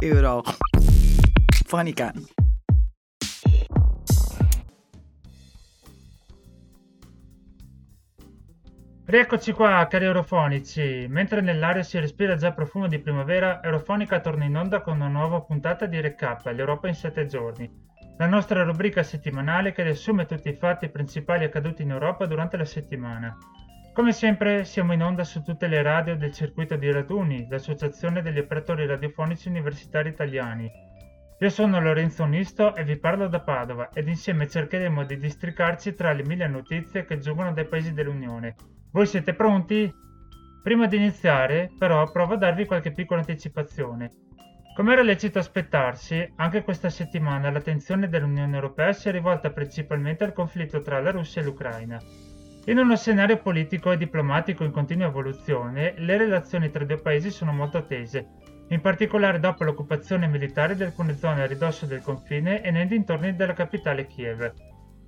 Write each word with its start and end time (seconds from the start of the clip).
Eurofonica. 0.00 0.52
Rieccoci 9.04 9.52
qua, 9.52 9.86
cari 9.88 10.04
eurofonici. 10.04 11.06
Mentre 11.08 11.40
nell'aria 11.40 11.82
si 11.82 11.98
respira 11.98 12.36
già 12.36 12.52
profumo 12.52 12.86
di 12.86 13.00
primavera, 13.00 13.60
Eurofonica 13.62 14.20
torna 14.20 14.44
in 14.44 14.56
onda 14.56 14.82
con 14.82 14.96
una 14.96 15.08
nuova 15.08 15.40
puntata 15.40 15.86
di 15.86 16.00
Recap, 16.00 16.46
l'Europa 16.46 16.86
in 16.86 16.94
7 16.94 17.26
giorni. 17.26 17.68
La 18.18 18.26
nostra 18.26 18.62
rubrica 18.62 19.02
settimanale 19.02 19.72
che 19.72 19.82
riassume 19.82 20.26
tutti 20.26 20.48
i 20.48 20.54
fatti 20.54 20.88
principali 20.90 21.44
accaduti 21.44 21.82
in 21.82 21.90
Europa 21.90 22.26
durante 22.26 22.56
la 22.56 22.64
settimana. 22.64 23.36
Come 23.98 24.12
sempre 24.12 24.64
siamo 24.64 24.92
in 24.92 25.02
onda 25.02 25.24
su 25.24 25.42
tutte 25.42 25.66
le 25.66 25.82
radio 25.82 26.16
del 26.16 26.32
circuito 26.32 26.76
di 26.76 26.88
Raduni, 26.88 27.48
l'associazione 27.50 28.22
degli 28.22 28.38
operatori 28.38 28.86
radiofonici 28.86 29.48
universitari 29.48 30.10
italiani. 30.10 30.70
Io 31.40 31.50
sono 31.50 31.80
Lorenzo 31.80 32.24
Nisto 32.24 32.76
e 32.76 32.84
vi 32.84 32.96
parlo 32.96 33.26
da 33.26 33.40
Padova 33.40 33.90
ed 33.92 34.06
insieme 34.06 34.46
cercheremo 34.46 35.04
di 35.04 35.18
districarci 35.18 35.94
tra 35.94 36.12
le 36.12 36.22
mille 36.22 36.46
notizie 36.46 37.04
che 37.06 37.18
giungono 37.18 37.52
dai 37.52 37.66
paesi 37.66 37.92
dell'Unione 37.92 38.54
voi 38.92 39.04
siete 39.04 39.34
pronti? 39.34 39.92
Prima 40.62 40.86
di 40.86 40.94
iniziare, 40.94 41.68
però, 41.76 42.08
provo 42.12 42.34
a 42.34 42.36
darvi 42.36 42.66
qualche 42.66 42.92
piccola 42.92 43.18
anticipazione. 43.18 44.12
Come 44.76 44.92
era 44.92 45.02
lecito 45.02 45.40
aspettarsi, 45.40 46.34
anche 46.36 46.62
questa 46.62 46.88
settimana 46.88 47.50
l'attenzione 47.50 48.08
dell'Unione 48.08 48.54
Europea 48.54 48.92
si 48.92 49.08
è 49.08 49.10
rivolta 49.10 49.50
principalmente 49.50 50.22
al 50.22 50.32
conflitto 50.32 50.82
tra 50.82 51.00
la 51.00 51.10
Russia 51.10 51.42
e 51.42 51.44
l'Ucraina. 51.44 51.98
In 52.68 52.76
uno 52.76 52.96
scenario 52.96 53.38
politico 53.38 53.92
e 53.92 53.96
diplomatico 53.96 54.62
in 54.62 54.72
continua 54.72 55.06
evoluzione, 55.06 55.94
le 55.96 56.18
relazioni 56.18 56.70
tra 56.70 56.82
i 56.84 56.86
due 56.86 56.98
paesi 56.98 57.30
sono 57.30 57.50
molto 57.50 57.86
tese, 57.86 58.26
in 58.68 58.82
particolare 58.82 59.40
dopo 59.40 59.64
l'occupazione 59.64 60.26
militare 60.26 60.74
di 60.76 60.82
alcune 60.82 61.16
zone 61.16 61.40
a 61.40 61.46
ridosso 61.46 61.86
del 61.86 62.02
confine 62.02 62.62
e 62.62 62.70
nei 62.70 62.86
dintorni 62.86 63.34
della 63.34 63.54
capitale 63.54 64.06
Kiev. 64.06 64.52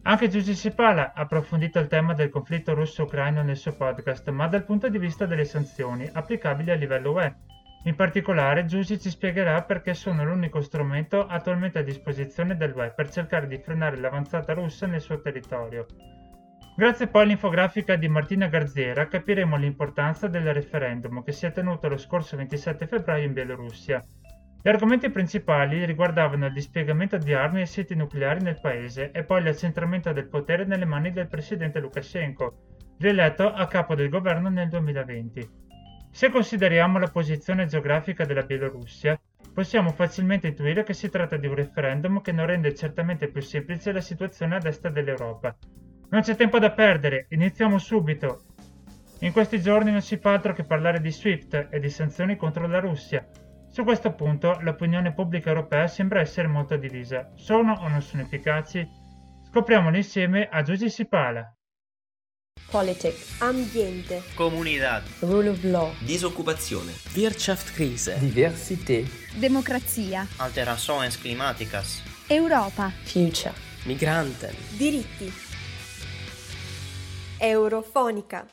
Anche 0.04 0.28
Giusy 0.28 0.54
Sipala 0.54 1.12
ha 1.12 1.20
approfondito 1.20 1.78
il 1.78 1.88
tema 1.88 2.14
del 2.14 2.30
conflitto 2.30 2.72
russo-ucraino 2.72 3.42
nel 3.42 3.58
suo 3.58 3.76
podcast, 3.76 4.30
ma 4.30 4.46
dal 4.46 4.64
punto 4.64 4.88
di 4.88 4.96
vista 4.96 5.26
delle 5.26 5.44
sanzioni 5.44 6.08
applicabili 6.10 6.70
a 6.70 6.76
livello 6.76 7.12
UE. 7.12 7.34
In 7.84 7.94
particolare, 7.94 8.64
Giusy 8.64 8.98
ci 8.98 9.10
spiegherà 9.10 9.64
perché 9.64 9.92
sono 9.92 10.24
l'unico 10.24 10.62
strumento 10.62 11.26
attualmente 11.26 11.80
a 11.80 11.82
disposizione 11.82 12.56
dell'UE 12.56 12.94
per 12.96 13.10
cercare 13.10 13.46
di 13.46 13.58
frenare 13.58 13.98
l'avanzata 13.98 14.54
russa 14.54 14.86
nel 14.86 15.02
suo 15.02 15.20
territorio. 15.20 15.84
Grazie 16.76 17.08
poi 17.08 17.22
all'infografica 17.22 17.96
di 17.96 18.08
Martina 18.08 18.46
Garziera 18.46 19.06
capiremo 19.06 19.56
l'importanza 19.56 20.28
del 20.28 20.52
referendum 20.54 21.22
che 21.22 21.32
si 21.32 21.46
è 21.46 21.52
tenuto 21.52 21.88
lo 21.88 21.98
scorso 21.98 22.36
27 22.36 22.86
febbraio 22.86 23.26
in 23.26 23.32
Bielorussia 23.32 24.02
gli 24.62 24.68
argomenti 24.68 25.08
principali 25.08 25.86
riguardavano 25.86 26.44
il 26.44 26.52
dispiegamento 26.52 27.16
di 27.16 27.32
armi 27.32 27.62
e 27.62 27.66
siti 27.66 27.94
nucleari 27.94 28.42
nel 28.42 28.60
paese 28.60 29.10
e 29.10 29.24
poi 29.24 29.42
l'accentramento 29.42 30.12
del 30.12 30.28
potere 30.28 30.66
nelle 30.66 30.84
mani 30.84 31.12
del 31.12 31.28
presidente 31.28 31.80
Lukashenko, 31.80 32.56
rieletto 32.98 33.50
a 33.50 33.66
capo 33.66 33.94
del 33.94 34.10
governo 34.10 34.50
nel 34.50 34.68
2020. 34.68 35.48
Se 36.10 36.28
consideriamo 36.28 36.98
la 36.98 37.08
posizione 37.08 37.64
geografica 37.64 38.26
della 38.26 38.42
Bielorussia, 38.42 39.18
possiamo 39.54 39.92
facilmente 39.92 40.48
intuire 40.48 40.82
che 40.82 40.92
si 40.92 41.08
tratta 41.08 41.38
di 41.38 41.46
un 41.46 41.54
referendum 41.54 42.20
che 42.20 42.32
non 42.32 42.44
rende 42.44 42.74
certamente 42.74 43.28
più 43.28 43.40
semplice 43.40 43.92
la 43.92 44.02
situazione 44.02 44.56
a 44.56 44.58
destra 44.58 44.90
dell'Europa. 44.90 45.56
Non 46.10 46.22
c'è 46.22 46.34
tempo 46.34 46.58
da 46.58 46.72
perdere, 46.72 47.26
iniziamo 47.30 47.78
subito! 47.78 48.42
In 49.20 49.32
questi 49.32 49.60
giorni 49.60 49.92
non 49.92 50.02
si 50.02 50.16
fa 50.16 50.32
altro 50.32 50.54
che 50.54 50.64
parlare 50.64 51.00
di 51.00 51.12
SWIFT 51.12 51.68
e 51.70 51.78
di 51.78 51.90
sanzioni 51.90 52.36
contro 52.36 52.66
la 52.66 52.80
Russia, 52.80 53.24
su 53.70 53.84
questo 53.84 54.12
punto 54.14 54.58
l'opinione 54.60 55.14
pubblica 55.14 55.50
europea 55.50 55.86
sembra 55.86 56.20
essere 56.20 56.48
molto 56.48 56.76
divisa. 56.76 57.30
Sono 57.36 57.74
o 57.74 57.88
non 57.88 58.02
sono 58.02 58.22
efficaci? 58.22 58.84
Scopriamolo 59.48 59.96
insieme 59.96 60.48
a 60.50 60.62
Giusy 60.62 60.90
Sipala. 60.90 61.54
Politics, 62.68 63.40
ambiente, 63.40 64.22
comunità, 64.34 65.02
rule 65.20 65.48
of 65.50 65.62
law, 65.62 65.92
disoccupazione, 66.00 66.92
Wirtschaftskrise, 67.14 68.18
diversità, 68.18 69.08
democrazia, 69.38 70.26
alterações 70.36 71.16
climáticas, 71.16 72.02
Europa, 72.28 72.90
future, 73.04 73.54
migranten, 73.84 74.54
diritti. 74.76 75.49
Eurofonica. 77.40 78.46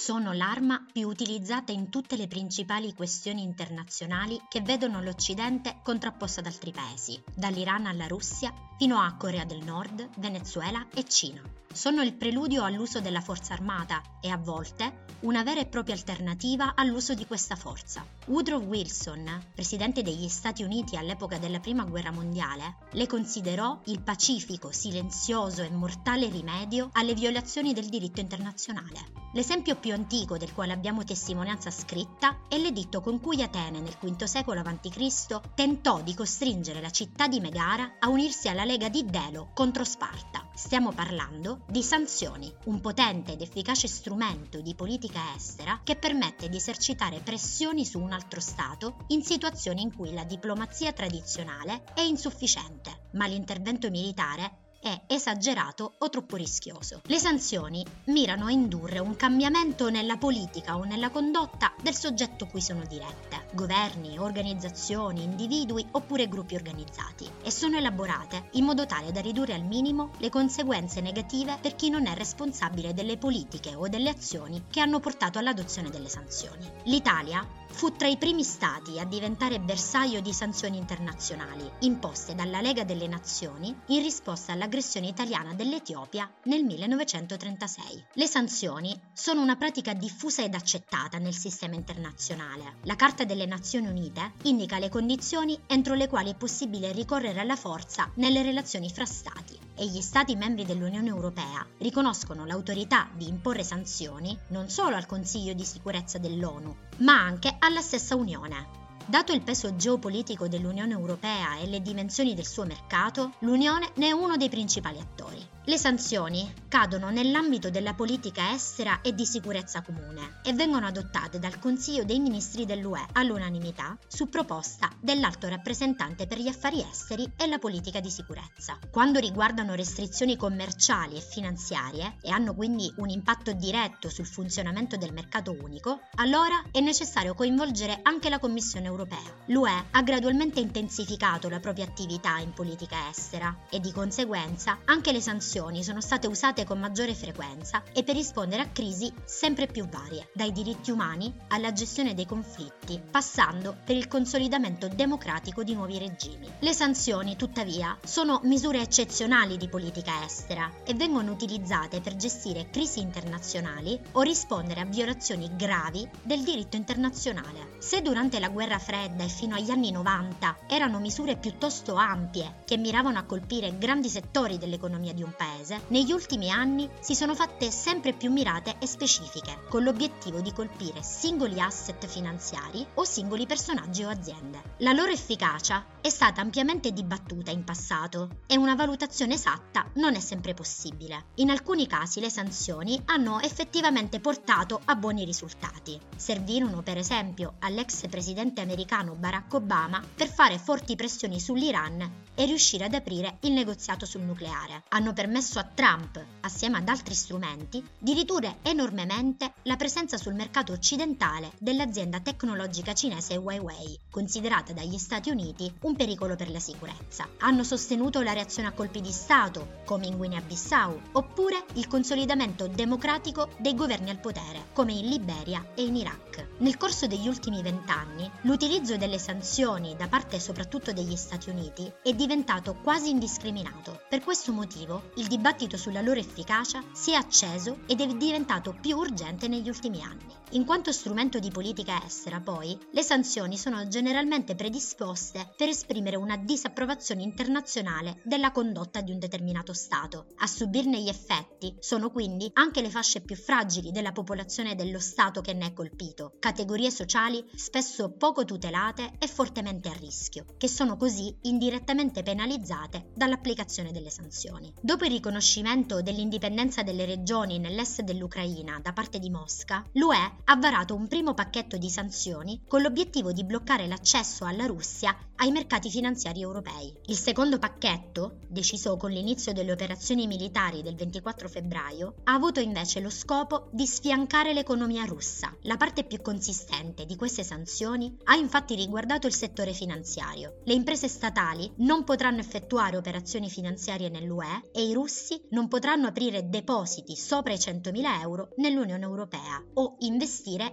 Sono 0.00 0.32
l'arma 0.32 0.82
più 0.90 1.08
utilizzata 1.08 1.72
in 1.72 1.90
tutte 1.90 2.16
le 2.16 2.26
principali 2.26 2.94
questioni 2.94 3.42
internazionali 3.42 4.40
che 4.48 4.62
vedono 4.62 5.02
l'Occidente 5.02 5.80
contrapposto 5.82 6.40
ad 6.40 6.46
altri 6.46 6.72
paesi, 6.72 7.22
dall'Iran 7.34 7.84
alla 7.84 8.06
Russia 8.06 8.50
fino 8.78 8.98
a 8.98 9.14
Corea 9.16 9.44
del 9.44 9.62
Nord, 9.62 10.08
Venezuela 10.16 10.86
e 10.94 11.04
Cina. 11.04 11.42
Sono 11.72 12.02
il 12.02 12.14
preludio 12.14 12.64
all'uso 12.64 13.00
della 13.00 13.20
forza 13.20 13.52
armata 13.52 14.02
e 14.20 14.28
a 14.30 14.38
volte 14.38 15.04
una 15.20 15.42
vera 15.42 15.60
e 15.60 15.66
propria 15.66 15.94
alternativa 15.94 16.74
all'uso 16.74 17.14
di 17.14 17.26
questa 17.26 17.54
forza. 17.54 18.04
Woodrow 18.26 18.60
Wilson, 18.60 19.50
presidente 19.54 20.02
degli 20.02 20.28
Stati 20.28 20.62
Uniti 20.62 20.96
all'epoca 20.96 21.38
della 21.38 21.60
Prima 21.60 21.84
Guerra 21.84 22.10
Mondiale, 22.10 22.78
le 22.92 23.06
considerò 23.06 23.80
il 23.84 24.00
pacifico, 24.00 24.72
silenzioso 24.72 25.62
e 25.62 25.70
mortale 25.70 26.28
rimedio 26.28 26.88
alle 26.94 27.14
violazioni 27.14 27.72
del 27.72 27.88
diritto 27.88 28.20
internazionale. 28.20 29.18
L'esempio 29.34 29.76
più 29.76 29.89
antico 29.92 30.36
del 30.36 30.52
quale 30.52 30.72
abbiamo 30.72 31.04
testimonianza 31.04 31.70
scritta 31.70 32.40
è 32.48 32.58
l'editto 32.58 33.00
con 33.00 33.20
cui 33.20 33.42
Atene 33.42 33.80
nel 33.80 33.96
V 34.00 34.24
secolo 34.24 34.60
a.C. 34.60 35.40
tentò 35.54 36.00
di 36.02 36.14
costringere 36.14 36.80
la 36.80 36.90
città 36.90 37.28
di 37.28 37.40
Megara 37.40 37.96
a 37.98 38.08
unirsi 38.08 38.48
alla 38.48 38.64
Lega 38.64 38.88
di 38.88 39.04
Delo 39.04 39.50
contro 39.54 39.84
Sparta. 39.84 40.48
Stiamo 40.54 40.92
parlando 40.92 41.64
di 41.68 41.82
sanzioni, 41.82 42.52
un 42.64 42.80
potente 42.80 43.32
ed 43.32 43.40
efficace 43.40 43.88
strumento 43.88 44.60
di 44.60 44.74
politica 44.74 45.20
estera 45.34 45.80
che 45.82 45.96
permette 45.96 46.48
di 46.48 46.56
esercitare 46.56 47.20
pressioni 47.20 47.84
su 47.84 47.98
un 47.98 48.12
altro 48.12 48.40
Stato 48.40 49.04
in 49.08 49.22
situazioni 49.22 49.82
in 49.82 49.94
cui 49.94 50.12
la 50.12 50.24
diplomazia 50.24 50.92
tradizionale 50.92 51.84
è 51.94 52.02
insufficiente, 52.02 53.08
ma 53.12 53.26
l'intervento 53.26 53.88
militare 53.90 54.68
è 54.80 55.02
esagerato 55.06 55.94
o 55.98 56.08
troppo 56.08 56.36
rischioso. 56.36 57.02
Le 57.04 57.18
sanzioni 57.18 57.84
mirano 58.06 58.46
a 58.46 58.50
indurre 58.50 58.98
un 58.98 59.14
cambiamento 59.14 59.90
nella 59.90 60.16
politica 60.16 60.76
o 60.76 60.84
nella 60.84 61.10
condotta 61.10 61.74
del 61.82 61.94
soggetto 61.94 62.46
cui 62.46 62.62
sono 62.62 62.84
dirette, 62.88 63.44
governi, 63.52 64.18
organizzazioni, 64.18 65.22
individui 65.22 65.86
oppure 65.90 66.28
gruppi 66.28 66.54
organizzati, 66.54 67.30
e 67.42 67.50
sono 67.50 67.76
elaborate 67.76 68.48
in 68.52 68.64
modo 68.64 68.86
tale 68.86 69.12
da 69.12 69.20
ridurre 69.20 69.54
al 69.54 69.64
minimo 69.64 70.12
le 70.18 70.30
conseguenze 70.30 71.00
negative 71.00 71.58
per 71.60 71.76
chi 71.76 71.90
non 71.90 72.06
è 72.06 72.14
responsabile 72.14 72.94
delle 72.94 73.18
politiche 73.18 73.74
o 73.74 73.88
delle 73.88 74.08
azioni 74.08 74.64
che 74.70 74.80
hanno 74.80 74.98
portato 74.98 75.38
all'adozione 75.38 75.90
delle 75.90 76.08
sanzioni. 76.08 76.68
L'Italia 76.84 77.59
fu 77.70 77.92
tra 77.92 78.08
i 78.08 78.18
primi 78.18 78.42
stati 78.44 78.98
a 78.98 79.04
diventare 79.04 79.60
bersaglio 79.60 80.20
di 80.20 80.32
sanzioni 80.32 80.76
internazionali 80.76 81.70
imposte 81.80 82.34
dalla 82.34 82.60
Lega 82.60 82.84
delle 82.84 83.06
Nazioni 83.06 83.74
in 83.86 84.02
risposta 84.02 84.52
all'aggressione 84.52 85.06
italiana 85.06 85.54
dell'Etiopia 85.54 86.30
nel 86.44 86.62
1936. 86.64 88.06
Le 88.14 88.26
sanzioni 88.26 88.98
sono 89.12 89.40
una 89.40 89.56
pratica 89.56 89.94
diffusa 89.94 90.42
ed 90.42 90.54
accettata 90.54 91.18
nel 91.18 91.34
sistema 91.34 91.74
internazionale. 91.74 92.76
La 92.82 92.96
Carta 92.96 93.24
delle 93.24 93.46
Nazioni 93.46 93.88
Unite 93.88 94.32
indica 94.42 94.78
le 94.78 94.88
condizioni 94.88 95.58
entro 95.66 95.94
le 95.94 96.08
quali 96.08 96.30
è 96.30 96.36
possibile 96.36 96.92
ricorrere 96.92 97.40
alla 97.40 97.56
forza 97.56 98.10
nelle 98.16 98.42
relazioni 98.42 98.90
fra 98.90 99.06
stati 99.06 99.69
e 99.80 99.86
gli 99.86 100.02
Stati 100.02 100.36
membri 100.36 100.66
dell'Unione 100.66 101.08
Europea 101.08 101.66
riconoscono 101.78 102.44
l'autorità 102.44 103.08
di 103.16 103.26
imporre 103.26 103.64
sanzioni 103.64 104.38
non 104.48 104.68
solo 104.68 104.94
al 104.94 105.06
Consiglio 105.06 105.54
di 105.54 105.64
sicurezza 105.64 106.18
dell'ONU, 106.18 106.76
ma 106.98 107.18
anche 107.18 107.56
alla 107.58 107.80
stessa 107.80 108.14
Unione. 108.14 108.78
Dato 109.06 109.32
il 109.32 109.40
peso 109.40 109.76
geopolitico 109.76 110.48
dell'Unione 110.48 110.92
Europea 110.92 111.56
e 111.56 111.66
le 111.66 111.80
dimensioni 111.80 112.34
del 112.34 112.46
suo 112.46 112.66
mercato, 112.66 113.32
l'Unione 113.38 113.92
ne 113.94 114.08
è 114.08 114.12
uno 114.12 114.36
dei 114.36 114.50
principali 114.50 115.00
attori. 115.00 115.42
Le 115.70 115.78
sanzioni 115.78 116.52
cadono 116.66 117.10
nell'ambito 117.10 117.70
della 117.70 117.94
politica 117.94 118.52
estera 118.52 119.02
e 119.02 119.14
di 119.14 119.24
sicurezza 119.24 119.82
comune 119.82 120.40
e 120.42 120.52
vengono 120.52 120.86
adottate 120.86 121.38
dal 121.38 121.60
Consiglio 121.60 122.02
dei 122.02 122.18
Ministri 122.18 122.66
dell'UE 122.66 123.06
all'unanimità 123.12 123.96
su 124.08 124.28
proposta 124.28 124.90
dell'alto 124.98 125.46
rappresentante 125.46 126.26
per 126.26 126.38
gli 126.38 126.48
affari 126.48 126.80
esteri 126.80 127.30
e 127.36 127.46
la 127.46 127.58
politica 127.58 128.00
di 128.00 128.10
sicurezza. 128.10 128.80
Quando 128.90 129.20
riguardano 129.20 129.74
restrizioni 129.74 130.36
commerciali 130.36 131.16
e 131.16 131.20
finanziarie 131.20 132.16
e 132.20 132.30
hanno 132.30 132.52
quindi 132.52 132.92
un 132.96 133.08
impatto 133.08 133.52
diretto 133.52 134.08
sul 134.08 134.26
funzionamento 134.26 134.96
del 134.96 135.12
mercato 135.12 135.56
unico, 135.62 136.00
allora 136.16 136.64
è 136.72 136.80
necessario 136.80 137.34
coinvolgere 137.34 138.00
anche 138.02 138.28
la 138.28 138.40
Commissione 138.40 138.86
europea. 138.86 139.22
L'UE 139.46 139.84
ha 139.92 140.02
gradualmente 140.02 140.58
intensificato 140.58 141.48
la 141.48 141.60
propria 141.60 141.84
attività 141.84 142.38
in 142.38 142.52
politica 142.52 143.08
estera 143.08 143.56
e 143.70 143.78
di 143.78 143.92
conseguenza 143.92 144.80
anche 144.84 145.12
le 145.12 145.20
sanzioni 145.20 145.58
sanzioni 145.60 145.84
sono 145.84 146.00
state 146.00 146.26
usate 146.26 146.64
con 146.64 146.78
maggiore 146.78 147.14
frequenza 147.14 147.82
e 147.92 148.02
per 148.02 148.14
rispondere 148.14 148.62
a 148.62 148.68
crisi 148.68 149.12
sempre 149.24 149.66
più 149.66 149.86
varie, 149.86 150.30
dai 150.32 150.52
diritti 150.52 150.90
umani 150.90 151.32
alla 151.48 151.72
gestione 151.72 152.14
dei 152.14 152.24
conflitti, 152.24 153.00
passando 153.10 153.76
per 153.84 153.96
il 153.96 154.08
consolidamento 154.08 154.88
democratico 154.88 155.62
di 155.62 155.74
nuovi 155.74 155.98
regimi. 155.98 156.48
Le 156.60 156.72
sanzioni, 156.72 157.36
tuttavia, 157.36 157.96
sono 158.02 158.40
misure 158.44 158.80
eccezionali 158.80 159.58
di 159.58 159.68
politica 159.68 160.24
estera 160.24 160.70
e 160.84 160.94
vengono 160.94 161.32
utilizzate 161.32 162.00
per 162.00 162.16
gestire 162.16 162.70
crisi 162.70 163.00
internazionali 163.00 163.98
o 164.12 164.22
rispondere 164.22 164.80
a 164.80 164.86
violazioni 164.86 165.50
gravi 165.56 166.08
del 166.22 166.42
diritto 166.42 166.76
internazionale. 166.76 167.76
Se 167.78 168.00
durante 168.00 168.38
la 168.40 168.48
guerra 168.48 168.78
fredda 168.78 169.24
e 169.24 169.28
fino 169.28 169.56
agli 169.56 169.70
anni 169.70 169.90
90 169.90 170.56
erano 170.68 171.00
misure 171.00 171.36
piuttosto 171.36 171.94
ampie 171.96 172.62
che 172.64 172.78
miravano 172.78 173.18
a 173.18 173.24
colpire 173.24 173.76
grandi 173.76 174.08
settori 174.08 174.56
dell'economia 174.56 175.12
di 175.12 175.22
un 175.22 175.32
paese, 175.36 175.48
negli 175.88 176.12
ultimi 176.12 176.48
anni 176.48 176.88
si 177.00 177.14
sono 177.14 177.34
fatte 177.34 177.72
sempre 177.72 178.12
più 178.12 178.30
mirate 178.30 178.76
e 178.78 178.86
specifiche, 178.86 179.64
con 179.68 179.82
l'obiettivo 179.82 180.40
di 180.40 180.52
colpire 180.52 181.02
singoli 181.02 181.60
asset 181.60 182.06
finanziari 182.06 182.86
o 182.94 183.04
singoli 183.04 183.46
personaggi 183.46 184.04
o 184.04 184.08
aziende. 184.08 184.62
La 184.78 184.92
loro 184.92 185.10
efficacia 185.10 185.84
è 186.00 186.08
stata 186.08 186.40
ampiamente 186.40 186.92
dibattuta 186.92 187.50
in 187.50 187.64
passato 187.64 188.42
e 188.46 188.56
una 188.56 188.76
valutazione 188.76 189.34
esatta 189.34 189.86
non 189.94 190.14
è 190.14 190.20
sempre 190.20 190.54
possibile. 190.54 191.24
In 191.36 191.50
alcuni 191.50 191.86
casi 191.88 192.20
le 192.20 192.30
sanzioni 192.30 193.00
hanno 193.06 193.40
effettivamente 193.40 194.20
portato 194.20 194.80
a 194.84 194.94
buoni 194.94 195.24
risultati. 195.24 195.98
Servirono 196.14 196.82
per 196.82 196.96
esempio 196.96 197.54
all'ex 197.58 198.06
presidente 198.08 198.60
americano 198.60 199.14
Barack 199.14 199.52
Obama 199.54 200.00
per 200.14 200.28
fare 200.28 200.58
forti 200.58 200.94
pressioni 200.94 201.40
sull'Iran 201.40 202.08
e 202.34 202.44
riuscire 202.44 202.84
ad 202.84 202.94
aprire 202.94 203.38
il 203.40 203.52
negoziato 203.52 204.06
sul 204.06 204.22
nucleare. 204.22 204.84
Hanno 204.90 205.12
permesso 205.12 205.29
a 205.38 205.64
Trump, 205.74 206.22
assieme 206.40 206.78
ad 206.78 206.88
altri 206.88 207.14
strumenti, 207.14 207.82
di 207.96 208.14
ridurre 208.14 208.56
enormemente 208.62 209.52
la 209.62 209.76
presenza 209.76 210.16
sul 210.16 210.34
mercato 210.34 210.72
occidentale 210.72 211.52
dell'azienda 211.58 212.18
tecnologica 212.18 212.94
cinese 212.94 213.36
Huawei, 213.36 213.96
considerata 214.10 214.72
dagli 214.72 214.98
Stati 214.98 215.30
Uniti 215.30 215.72
un 215.82 215.94
pericolo 215.94 216.34
per 216.34 216.50
la 216.50 216.58
sicurezza. 216.58 217.28
Hanno 217.38 217.62
sostenuto 217.62 218.22
la 218.22 218.32
reazione 218.32 218.68
a 218.68 218.72
colpi 218.72 219.00
di 219.00 219.12
Stato, 219.12 219.78
come 219.84 220.06
in 220.06 220.16
Guinea-Bissau, 220.16 221.00
oppure 221.12 221.64
il 221.74 221.86
consolidamento 221.86 222.66
democratico 222.66 223.50
dei 223.58 223.76
governi 223.76 224.10
al 224.10 224.18
potere, 224.18 224.66
come 224.72 224.92
in 224.92 225.08
Liberia 225.08 225.64
e 225.74 225.84
in 225.84 225.94
Iraq. 225.94 226.48
Nel 226.58 226.76
corso 226.76 227.06
degli 227.06 227.28
ultimi 227.28 227.62
vent'anni, 227.62 228.28
l'utilizzo 228.42 228.96
delle 228.96 229.18
sanzioni 229.18 229.94
da 229.96 230.08
parte 230.08 230.40
soprattutto 230.40 230.92
degli 230.92 231.16
Stati 231.16 231.50
Uniti 231.50 231.90
è 232.02 232.12
diventato 232.12 232.74
quasi 232.82 233.10
indiscriminato. 233.10 234.02
Per 234.08 234.22
questo 234.22 234.52
motivo, 234.52 235.10
il 235.20 235.26
dibattito 235.26 235.76
sulla 235.76 236.00
loro 236.00 236.18
efficacia 236.18 236.82
si 236.92 237.12
è 237.12 237.14
acceso 237.14 237.80
ed 237.86 238.00
è 238.00 238.06
diventato 238.06 238.74
più 238.80 238.96
urgente 238.96 239.48
negli 239.48 239.68
ultimi 239.68 240.02
anni. 240.02 240.39
In 240.52 240.64
quanto 240.64 240.90
strumento 240.90 241.38
di 241.38 241.52
politica 241.52 242.04
estera, 242.04 242.40
poi, 242.40 242.76
le 242.90 243.02
sanzioni 243.02 243.56
sono 243.56 243.86
generalmente 243.86 244.56
predisposte 244.56 245.54
per 245.56 245.68
esprimere 245.68 246.16
una 246.16 246.36
disapprovazione 246.36 247.22
internazionale 247.22 248.20
della 248.24 248.50
condotta 248.50 249.00
di 249.00 249.12
un 249.12 249.20
determinato 249.20 249.72
Stato. 249.72 250.26
A 250.38 250.48
subirne 250.48 251.00
gli 251.00 251.08
effetti 251.08 251.76
sono 251.78 252.10
quindi 252.10 252.50
anche 252.54 252.80
le 252.80 252.90
fasce 252.90 253.20
più 253.20 253.36
fragili 253.36 253.92
della 253.92 254.10
popolazione 254.10 254.74
dello 254.74 254.98
Stato 254.98 255.40
che 255.40 255.52
ne 255.52 255.66
è 255.66 255.72
colpito, 255.72 256.32
categorie 256.40 256.90
sociali 256.90 257.44
spesso 257.54 258.10
poco 258.10 258.44
tutelate 258.44 259.12
e 259.20 259.28
fortemente 259.28 259.88
a 259.88 259.92
rischio, 259.92 260.46
che 260.58 260.66
sono 260.66 260.96
così 260.96 261.32
indirettamente 261.42 262.24
penalizzate 262.24 263.12
dall'applicazione 263.14 263.92
delle 263.92 264.10
sanzioni. 264.10 264.74
Dopo 264.80 265.04
il 265.04 265.12
riconoscimento 265.12 266.02
dell'indipendenza 266.02 266.82
delle 266.82 267.04
regioni 267.04 267.60
nell'est 267.60 268.02
dell'Ucraina 268.02 268.80
da 268.80 268.92
parte 268.92 269.20
di 269.20 269.30
Mosca, 269.30 269.84
l'UE 269.92 270.38
ha 270.44 270.56
varato 270.56 270.94
un 270.94 271.06
primo 271.06 271.34
pacchetto 271.34 271.76
di 271.76 271.88
sanzioni 271.90 272.62
con 272.66 272.82
l'obiettivo 272.82 273.32
di 273.32 273.44
bloccare 273.44 273.86
l'accesso 273.86 274.44
alla 274.44 274.66
Russia 274.66 275.16
ai 275.36 275.50
mercati 275.50 275.90
finanziari 275.90 276.40
europei. 276.40 276.92
Il 277.06 277.16
secondo 277.16 277.58
pacchetto, 277.58 278.38
deciso 278.48 278.96
con 278.96 279.10
l'inizio 279.10 279.52
delle 279.52 279.72
operazioni 279.72 280.26
militari 280.26 280.82
del 280.82 280.94
24 280.94 281.48
febbraio, 281.48 282.14
ha 282.24 282.34
avuto 282.34 282.60
invece 282.60 283.00
lo 283.00 283.10
scopo 283.10 283.68
di 283.72 283.86
sfiancare 283.86 284.52
l'economia 284.52 285.04
russa. 285.04 285.54
La 285.62 285.76
parte 285.76 286.04
più 286.04 286.20
consistente 286.20 287.06
di 287.06 287.16
queste 287.16 287.42
sanzioni 287.42 288.16
ha 288.24 288.34
infatti 288.34 288.74
riguardato 288.74 289.26
il 289.26 289.34
settore 289.34 289.72
finanziario. 289.72 290.60
Le 290.64 290.74
imprese 290.74 291.08
statali 291.08 291.72
non 291.76 292.04
potranno 292.04 292.40
effettuare 292.40 292.96
operazioni 292.96 293.48
finanziarie 293.48 294.08
nell'UE 294.08 294.70
e 294.72 294.84
i 294.84 294.92
russi 294.92 295.40
non 295.50 295.68
potranno 295.68 296.08
aprire 296.08 296.48
depositi 296.48 297.16
sopra 297.16 297.52
i 297.52 297.56
100.000 297.56 298.20
euro 298.20 298.50
nell'Unione 298.56 299.04
Europea 299.04 299.62
o 299.74 299.96
investire 300.00 300.29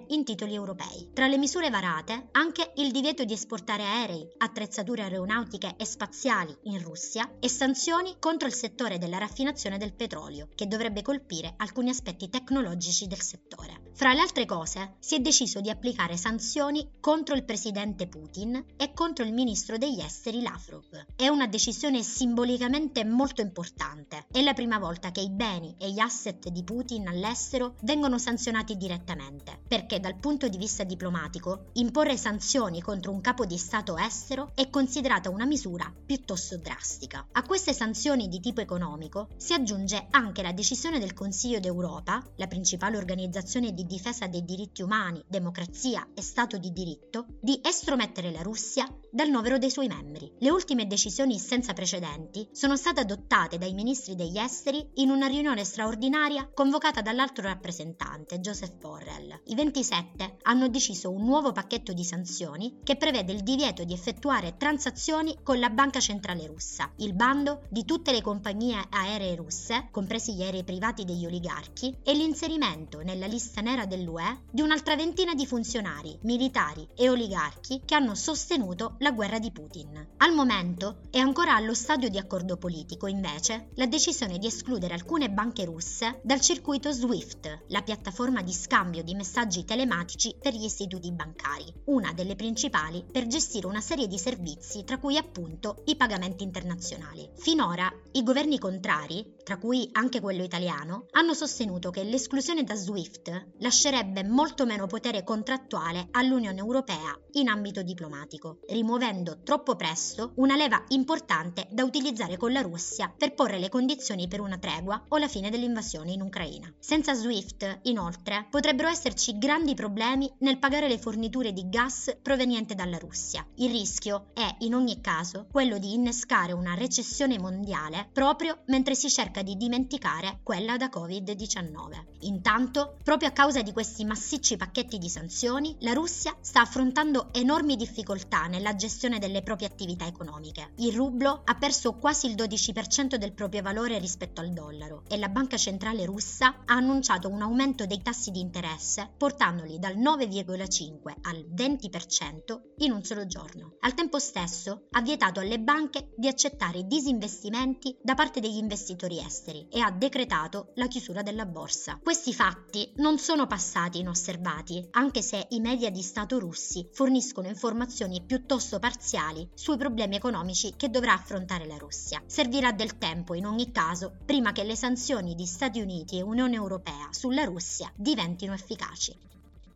in 0.10 0.24
titoli 0.24 0.54
europei. 0.54 1.10
Tra 1.14 1.26
le 1.28 1.38
misure 1.38 1.72
varate 1.72 2.28
anche 2.32 2.74
il 2.76 2.92
divieto 2.92 3.24
di 3.24 3.34
esportare 3.34 3.84
aerei, 3.84 4.28
attrezzature 4.38 5.02
aeronautiche 5.02 5.74
e 5.78 5.86
spaziali 5.86 6.56
in 6.64 6.82
Russia 6.84 7.30
e 7.40 7.50
sanzioni 7.50 8.18
contro 8.20 8.48
il 8.48 8.54
settore 8.54 9.00
della 9.00 9.18
raffinazione 9.18 9.78
del 9.78 9.94
petrolio, 9.94 10.50
che 10.54 10.68
dovrebbe 10.68 11.02
colpire 11.02 11.56
alcuni 11.58 11.90
aspetti 11.90 12.30
tecnologici 12.30 13.08
del 13.08 13.22
settore. 13.22 13.92
Fra 13.94 14.14
le 14.14 14.20
altre 14.20 14.46
cose, 14.46 14.98
si 15.00 15.16
è 15.16 15.20
deciso 15.20 15.60
di 15.60 15.72
applicare 15.72 16.18
sanzioni 16.18 16.88
contro 17.00 17.34
il 17.34 17.44
presidente 17.44 18.08
Putin 18.08 18.64
e 18.78 18.94
contro 18.94 19.26
il 19.26 19.34
ministro 19.34 19.78
degli 19.78 20.00
esteri 20.00 20.42
Lavrov. 20.42 21.06
È 21.16 21.28
una 21.28 21.48
decisione 21.48 22.04
simbolicamente 22.04 23.04
molto 23.04 23.42
importante. 23.42 24.28
È 24.32 24.42
la 24.42 24.54
prima 24.54 24.78
volta 24.78 25.12
che 25.12 25.22
i 25.22 25.32
beni 25.32 25.74
e 25.80 25.92
gli 25.92 26.00
asset 26.00 26.50
di 26.50 26.64
Putin 26.64 27.08
all'estero 27.08 27.76
vengono 27.82 28.20
sanzionati 28.20 28.78
direttamente, 28.78 29.47
perché 29.68 30.00
dal 30.00 30.18
punto 30.18 30.48
di 30.48 30.58
vista 30.58 30.84
diplomatico 30.84 31.72
imporre 31.74 32.18
sanzioni 32.18 32.82
contro 32.82 33.12
un 33.12 33.22
capo 33.22 33.46
di 33.46 33.58
Stato 33.58 33.98
estero 33.98 34.52
è 34.56 34.70
considerata 34.70 35.30
una 35.30 35.46
misura 35.46 35.94
piuttosto 36.06 36.58
drastica. 36.58 37.28
A 37.34 37.44
queste 37.44 37.74
sanzioni 37.74 38.28
di 38.28 38.40
tipo 38.40 38.62
economico 38.62 39.30
si 39.38 39.54
aggiunge 39.54 40.08
anche 40.12 40.42
la 40.42 40.52
decisione 40.52 41.00
del 41.00 41.14
Consiglio 41.14 41.60
d'Europa, 41.60 42.24
la 42.38 42.48
principale 42.48 42.98
organizzazione 42.98 43.74
di 43.74 43.86
difesa 43.86 44.28
dei 44.28 44.44
diritti 44.44 44.82
umani, 44.82 45.24
democrazia 45.28 46.08
e 46.14 46.22
Stato 46.22 46.58
di 46.58 46.72
diritto, 46.72 47.26
di 47.42 47.60
estromettere 47.64 48.32
la 48.32 48.42
Russia 48.42 48.88
dal 49.12 49.30
novero 49.30 49.58
dei 49.58 49.70
suoi 49.70 49.88
membri. 49.88 50.32
Le 50.40 50.50
ultime 50.50 50.88
decisioni 50.88 51.40
senza 51.40 51.74
precedenti 51.74 52.48
sono 52.52 52.76
state 52.76 53.02
adottate 53.02 53.58
dai 53.58 53.74
ministri 53.74 54.16
degli 54.16 54.38
esteri 54.38 54.90
in 54.96 55.10
una 55.10 55.28
riunione 55.28 55.64
straordinaria 55.64 56.50
convocata 56.54 57.02
dall'altro 57.02 57.44
rappresentante, 57.44 58.40
Joseph 58.40 58.76
Borrell. 58.76 59.37
I 59.46 59.56
27 59.56 60.38
hanno 60.44 60.68
deciso 60.68 61.12
un 61.12 61.24
nuovo 61.24 61.52
pacchetto 61.52 61.94
di 61.94 62.04
sanzioni 62.04 62.80
che 62.84 62.96
prevede 62.96 63.34
il 63.34 63.44
divieto 63.44 63.84
di 63.84 63.94
effettuare 63.94 64.56
transazioni 64.58 65.38
con 65.44 65.60
la 65.60 65.70
Banca 65.70 66.00
Centrale 66.00 66.48
Russa, 66.48 66.92
il 66.98 67.14
bando 67.14 67.62
di 67.70 67.86
tutte 67.86 68.12
le 68.12 68.22
compagnie 68.22 68.86
aeree 68.90 69.36
russe, 69.36 69.88
compresi 69.92 70.34
gli 70.34 70.42
aerei 70.42 70.64
privati 70.64 71.06
degli 71.06 71.26
oligarchi, 71.26 71.96
e 72.04 72.14
l'inserimento 72.14 73.02
nella 73.02 73.26
lista 73.28 73.62
nera 73.62 73.86
dell'UE 73.86 74.44
di 74.52 74.62
un'altra 74.62 74.96
ventina 74.96 75.34
di 75.34 75.46
funzionari, 75.46 76.18
militari 76.24 76.88
e 76.96 77.10
oligarchi 77.10 77.82
che 77.86 77.96
hanno 77.96 78.16
sostenuto 78.16 78.96
la 79.00 79.12
guerra 79.12 79.40
di 79.40 79.52
Putin. 79.52 80.08
Al 80.18 80.34
momento 80.34 81.00
è 81.10 81.18
ancora 81.20 81.56
allo 81.56 81.74
stadio 81.74 82.10
di 82.10 82.18
accordo 82.18 82.58
politico, 82.58 83.08
invece, 83.08 83.70
la 83.76 83.86
decisione 83.86 84.38
di 84.38 84.48
escludere 84.48 84.94
alcune 84.94 85.30
banche 85.30 85.66
russe 85.66 86.20
dal 86.24 86.42
circuito 86.42 86.92
SWIFT, 86.92 87.66
la 87.68 87.82
piattaforma 87.82 88.42
di 88.42 88.54
scambio 88.54 89.04
di 89.04 89.14
messaggi 89.18 89.66
telematici 89.66 90.34
per 90.40 90.54
gli 90.54 90.64
istituti 90.64 91.12
bancari, 91.12 91.66
una 91.86 92.14
delle 92.14 92.36
principali 92.36 93.04
per 93.12 93.28
gestire 93.28 93.68
una 93.68 93.82
serie 93.82 94.08
di 94.08 94.18
servizi, 94.18 94.86
tra 94.86 94.98
cui 94.98 95.18
appunto 95.18 95.84
i 95.88 95.98
pagamenti 95.98 96.44
internazionali. 96.44 97.30
Finora 97.36 97.92
i 98.18 98.24
governi 98.24 98.58
contrari, 98.58 99.36
tra 99.44 99.60
cui 99.60 99.88
anche 99.92 100.20
quello 100.20 100.44
italiano, 100.44 101.06
hanno 101.12 101.36
sostenuto 101.36 101.92
che 101.92 102.04
l'esclusione 102.04 102.64
da 102.64 102.74
SWIFT 102.74 103.50
lascerebbe 103.60 104.24
molto 104.24 104.66
meno 104.66 104.88
potere 104.88 105.24
contrattuale 105.24 106.08
all'Unione 106.12 106.58
Europea 106.58 107.16
in 107.34 107.48
ambito 107.48 107.84
diplomatico, 107.84 108.58
rimuovendo 108.70 109.44
troppo 109.44 109.76
presto 109.76 110.32
una 110.38 110.56
leva 110.56 110.84
importante 110.88 111.68
da 111.70 111.84
utilizzare 111.84 112.38
con 112.38 112.52
la 112.52 112.62
Russia 112.62 113.14
per 113.16 113.36
porre 113.36 113.60
le 113.60 113.70
condizioni 113.70 114.28
per 114.28 114.40
una 114.40 114.58
tregua 114.58 115.04
o 115.10 115.18
la 115.18 115.28
fine 115.28 115.52
dell'invasione 115.52 116.12
in 116.12 116.22
Ucraina. 116.22 116.74
Senza 116.80 117.14
SWIFT, 117.14 117.82
inoltre, 117.84 118.48
potrebbero 118.50 118.90
esserci 118.90 119.38
grandi 119.38 119.76
problemi 119.76 120.34
nel 120.40 120.58
pagare 120.58 120.88
le 120.88 120.98
forniture 120.98 121.54
di 121.54 121.70
gas 121.70 122.18
proveniente 122.24 122.74
dalla 122.74 122.98
Russia. 122.98 123.46
Il 123.58 123.70
rischio 123.70 124.32
è, 124.34 124.56
in 124.62 124.74
ogni 124.74 125.02
caso, 125.02 125.46
quello 125.52 125.78
di 125.78 125.94
innescare 125.94 126.52
una 126.54 126.74
recessione 126.74 127.38
mondiale 127.38 128.06
proprio 128.12 128.64
mentre 128.68 128.96
si 128.96 129.10
cerca 129.10 129.42
di 129.42 129.56
dimenticare 129.56 130.40
quella 130.44 130.78
da 130.78 130.88
Covid-19. 130.88 132.06
Intanto, 132.22 132.98
proprio 133.04 133.30
a 133.30 133.34
causa 133.34 133.62
di 133.62 133.72
questi 133.72 134.06
massicci 134.06 134.58
pacchetti 134.58 134.98
di 134.98 135.10
sanzioni, 135.10 135.76
la 135.80 135.94
Russia 135.94 136.36
sta 136.42 136.62
affrontando 136.62 137.30
enormi 137.34 137.76
difficoltà 137.76 138.48
nella 138.48 138.76
gestione 138.76 139.20
delle 139.20 139.44
proprie 139.44 139.68
attività 139.68 140.06
economiche. 140.06 140.72
Il 140.78 140.96
rublo 140.96 141.42
ha 141.44 141.56
perso 141.56 141.94
quasi 141.96 142.28
il 142.28 142.36
12% 142.36 143.16
del 143.16 143.34
proprio 143.34 143.62
valore 143.62 144.00
rispetto 144.00 144.42
al 144.42 144.52
dollaro 144.52 145.04
e 145.08 145.18
la 145.18 145.30
banca 145.30 145.58
centrale 145.58 146.06
russa 146.06 146.64
ha 146.66 146.74
annunciato 146.74 147.30
un 147.30 147.42
aumento 147.42 147.86
dei 147.86 148.02
tassi 148.02 148.32
di 148.32 148.40
interesse 148.40 149.10
portandoli 149.18 149.80
dal 149.80 149.98
9,5 149.98 151.14
al 151.22 151.46
20% 151.54 152.62
in 152.78 152.92
un 152.92 153.04
solo 153.04 153.26
giorno. 153.26 153.76
Al 153.82 153.94
tempo 153.94 154.20
stesso 154.20 154.88
ha 154.92 155.02
vietato 155.02 155.40
alle 155.40 155.60
banche 155.60 156.14
di 156.16 156.28
accettare 156.28 156.86
disinvestimenti 156.86 157.97
da 158.02 158.16
parte 158.16 158.40
degli 158.40 158.58
investitori 158.58 159.20
esteri 159.20 159.68
e 159.70 159.80
ha 159.80 159.92
decretato 159.92 160.72
la 160.76 160.88
chiusura 160.88 161.22
della 161.22 161.46
borsa. 161.46 162.00
Questi 162.02 162.34
fatti 162.34 162.92
non 162.98 163.18
sono 163.18 163.48
passati 163.48 164.00
inosservati, 164.00 164.88
anche 164.92 165.22
se 165.22 165.48
i 165.50 165.60
media 165.60 165.90
di 165.90 166.02
Stato 166.02 166.40
russi 166.40 166.88
forniscono 166.92 167.48
informazioni 167.48 168.24
piuttosto 168.26 168.80
parziali 168.80 169.50
sui 169.54 169.78
problemi 169.78 170.16
economici 170.16 170.74
che 170.78 170.90
dovrà 170.90 171.14
affrontare 171.14 171.66
la 171.66 171.78
Russia. 171.78 172.22
Servirà 172.26 172.72
del 172.72 172.98
tempo 172.98 173.34
in 173.34 173.46
ogni 173.46 173.72
caso 173.72 174.14
prima 174.26 174.52
che 174.52 174.64
le 174.64 174.76
sanzioni 174.76 175.36
di 175.36 175.46
Stati 175.46 175.80
Uniti 175.82 176.18
e 176.18 176.22
Unione 176.22 176.56
Europea 176.56 177.10
sulla 177.12 177.44
Russia 177.44 177.92
diventino 177.96 178.54
efficaci. 178.54 179.16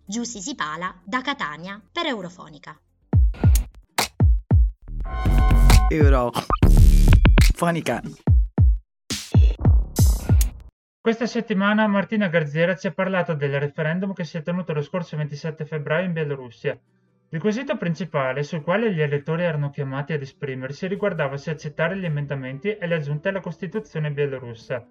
Giussi 0.06 0.42
Sipala 0.42 0.94
da 1.04 1.22
Catania 1.22 1.82
per 1.92 2.06
Eurofonica. 2.06 2.80
Eurofonica. 7.62 8.02
Questa 11.00 11.28
settimana 11.28 11.88
Martina 11.88 12.28
Garziera 12.28 12.76
ci 12.76 12.88
ha 12.88 12.92
parlato 12.92 13.36
del 13.36 13.60
referendum 13.60 14.14
che 14.14 14.24
si 14.24 14.38
è 14.38 14.42
tenuto 14.42 14.74
lo 14.74 14.82
scorso 14.82 15.16
27 15.16 15.66
febbraio 15.66 16.06
in 16.06 16.14
Bielorussia. 16.14 16.80
Il 17.30 17.40
quesito 17.40 17.78
principale 17.78 18.44
sul 18.44 18.62
quale 18.64 18.92
gli 18.92 19.02
elettori 19.02 19.44
erano 19.44 19.70
chiamati 19.70 20.14
ad 20.14 20.22
esprimersi 20.22 20.88
riguardava 20.88 21.38
se 21.38 21.52
accettare 21.52 21.98
gli 21.98 22.06
emendamenti 22.06 22.76
e 22.76 22.88
le 22.88 22.96
aggiunte 22.96 23.30
alla 23.30 23.40
Costituzione 23.40 24.12
bielorussa. 24.12 24.86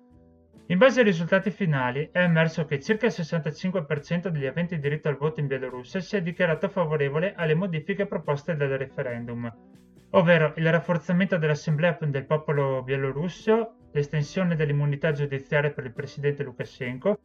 In 0.67 0.79
base 0.79 1.01
ai 1.01 1.07
risultati 1.07 1.51
finali 1.51 2.09
è 2.13 2.21
emerso 2.21 2.65
che 2.65 2.81
circa 2.81 3.07
il 3.07 3.13
65% 3.13 4.29
degli 4.29 4.47
aventi 4.47 4.79
diritto 4.79 5.09
al 5.09 5.17
voto 5.17 5.41
in 5.41 5.49
Bielorussia 5.49 6.01
si 6.01 6.17
è 6.17 6.23
dichiarato 6.23 6.69
favorevole 6.69 7.35
alle 7.35 7.55
modifiche 7.55 8.07
proposte 8.07 8.55
dal 8.55 8.69
referendum, 8.69 9.53
ovvero 10.11 10.53
il 10.57 10.71
rafforzamento 10.71 11.37
dell'Assemblea 11.37 11.97
del 12.01 12.25
popolo 12.25 12.83
bielorusso, 12.83 13.75
l'estensione 13.93 14.57
dell'immunità 14.57 15.13
giudiziaria 15.13 15.71
per 15.71 15.85
il 15.85 15.93
presidente 15.93 16.43
Lukashenko, 16.43 17.21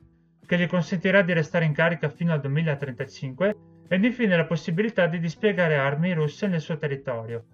che 0.45 0.57
gli 0.57 0.67
consentirà 0.67 1.21
di 1.21 1.33
restare 1.33 1.65
in 1.65 1.73
carica 1.73 2.09
fino 2.09 2.33
al 2.33 2.41
2035, 2.41 3.55
ed 3.87 4.03
infine 4.03 4.35
la 4.35 4.45
possibilità 4.45 5.07
di 5.07 5.19
dispiegare 5.19 5.75
armi 5.75 6.13
russe 6.13 6.47
nel 6.47 6.61
suo 6.61 6.77
territorio. 6.77 7.45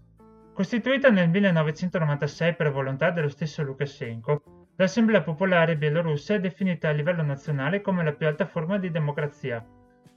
Costituita 0.53 1.09
nel 1.09 1.29
1996 1.29 2.55
per 2.55 2.71
volontà 2.71 3.11
dello 3.11 3.29
stesso 3.29 3.63
Lukashenko, 3.63 4.41
l'Assemblea 4.75 5.21
Popolare 5.21 5.77
Bielorussa 5.77 6.35
è 6.35 6.39
definita 6.39 6.89
a 6.89 6.91
livello 6.91 7.23
nazionale 7.23 7.81
come 7.81 8.03
la 8.03 8.13
più 8.13 8.27
alta 8.27 8.45
forma 8.45 8.77
di 8.77 8.91
democrazia. 8.91 9.65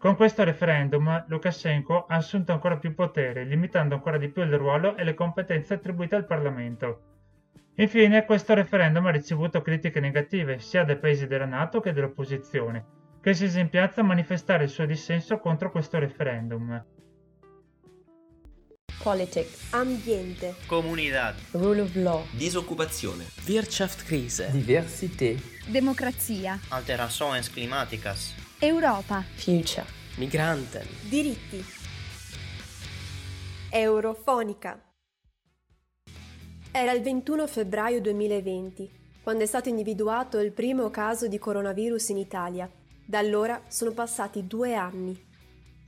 Con 0.05 0.17
questo 0.17 0.45
referendum 0.45 1.25
Lukashenko 1.29 2.05
ha 2.07 2.17
assunto 2.17 2.53
ancora 2.53 2.77
più 2.77 2.95
potere, 2.95 3.43
limitando 3.45 3.95
ancora 3.95 4.19
di 4.19 4.29
più 4.29 4.43
il 4.43 4.53
ruolo 4.59 4.99
e 4.99 5.03
le 5.03 5.15
competenze 5.15 5.73
attribuite 5.73 6.15
al 6.15 6.27
Parlamento. 6.27 7.01
Infine, 7.77 8.27
questo 8.27 8.53
referendum 8.53 9.07
ha 9.07 9.11
ricevuto 9.11 9.63
critiche 9.63 10.01
negative 10.01 10.59
sia 10.59 10.85
dai 10.85 10.99
paesi 10.99 11.27
della 11.27 11.47
Nato 11.47 11.81
che 11.81 11.95
dell'opposizione, 11.95 12.85
che 13.23 13.33
si 13.33 13.47
è 13.47 13.59
in 13.59 13.71
piazza 13.71 14.03
a 14.03 14.05
manifestare 14.05 14.65
il 14.65 14.69
suo 14.69 14.85
dissenso 14.85 15.39
contro 15.39 15.71
questo 15.71 15.99
referendum. 15.99 16.85
Politics, 19.03 19.73
ambiente, 19.73 20.55
Comunidad. 20.67 21.35
rule 21.53 21.81
of 21.81 21.95
law, 21.95 22.23
Disoccupazione. 22.33 23.25
Wirtschaftskrise. 23.47 24.51
Diversität. 24.51 25.41
Democrazia. 25.67 26.61
Alterações 26.69 27.49
climáticas. 27.49 28.44
Europa. 28.61 29.23
future, 29.35 29.85
Migranten. 30.17 30.87
diritti. 31.09 31.63
Eurofonica. 33.71 34.81
Era 36.71 36.93
il 36.93 37.03
21 37.03 37.47
febbraio 37.49 38.01
2020, 38.01 38.91
quando 39.23 39.43
è 39.43 39.47
stato 39.47 39.69
individuato 39.69 40.39
il 40.39 40.53
primo 40.53 40.89
caso 40.91 41.27
di 41.27 41.39
coronavirus 41.39 42.11
in 42.11 42.19
Italia. 42.19 42.71
Da 43.05 43.19
allora 43.19 43.61
sono 43.69 43.91
passati 43.91 44.47
due 44.47 44.75
anni. 44.75 45.33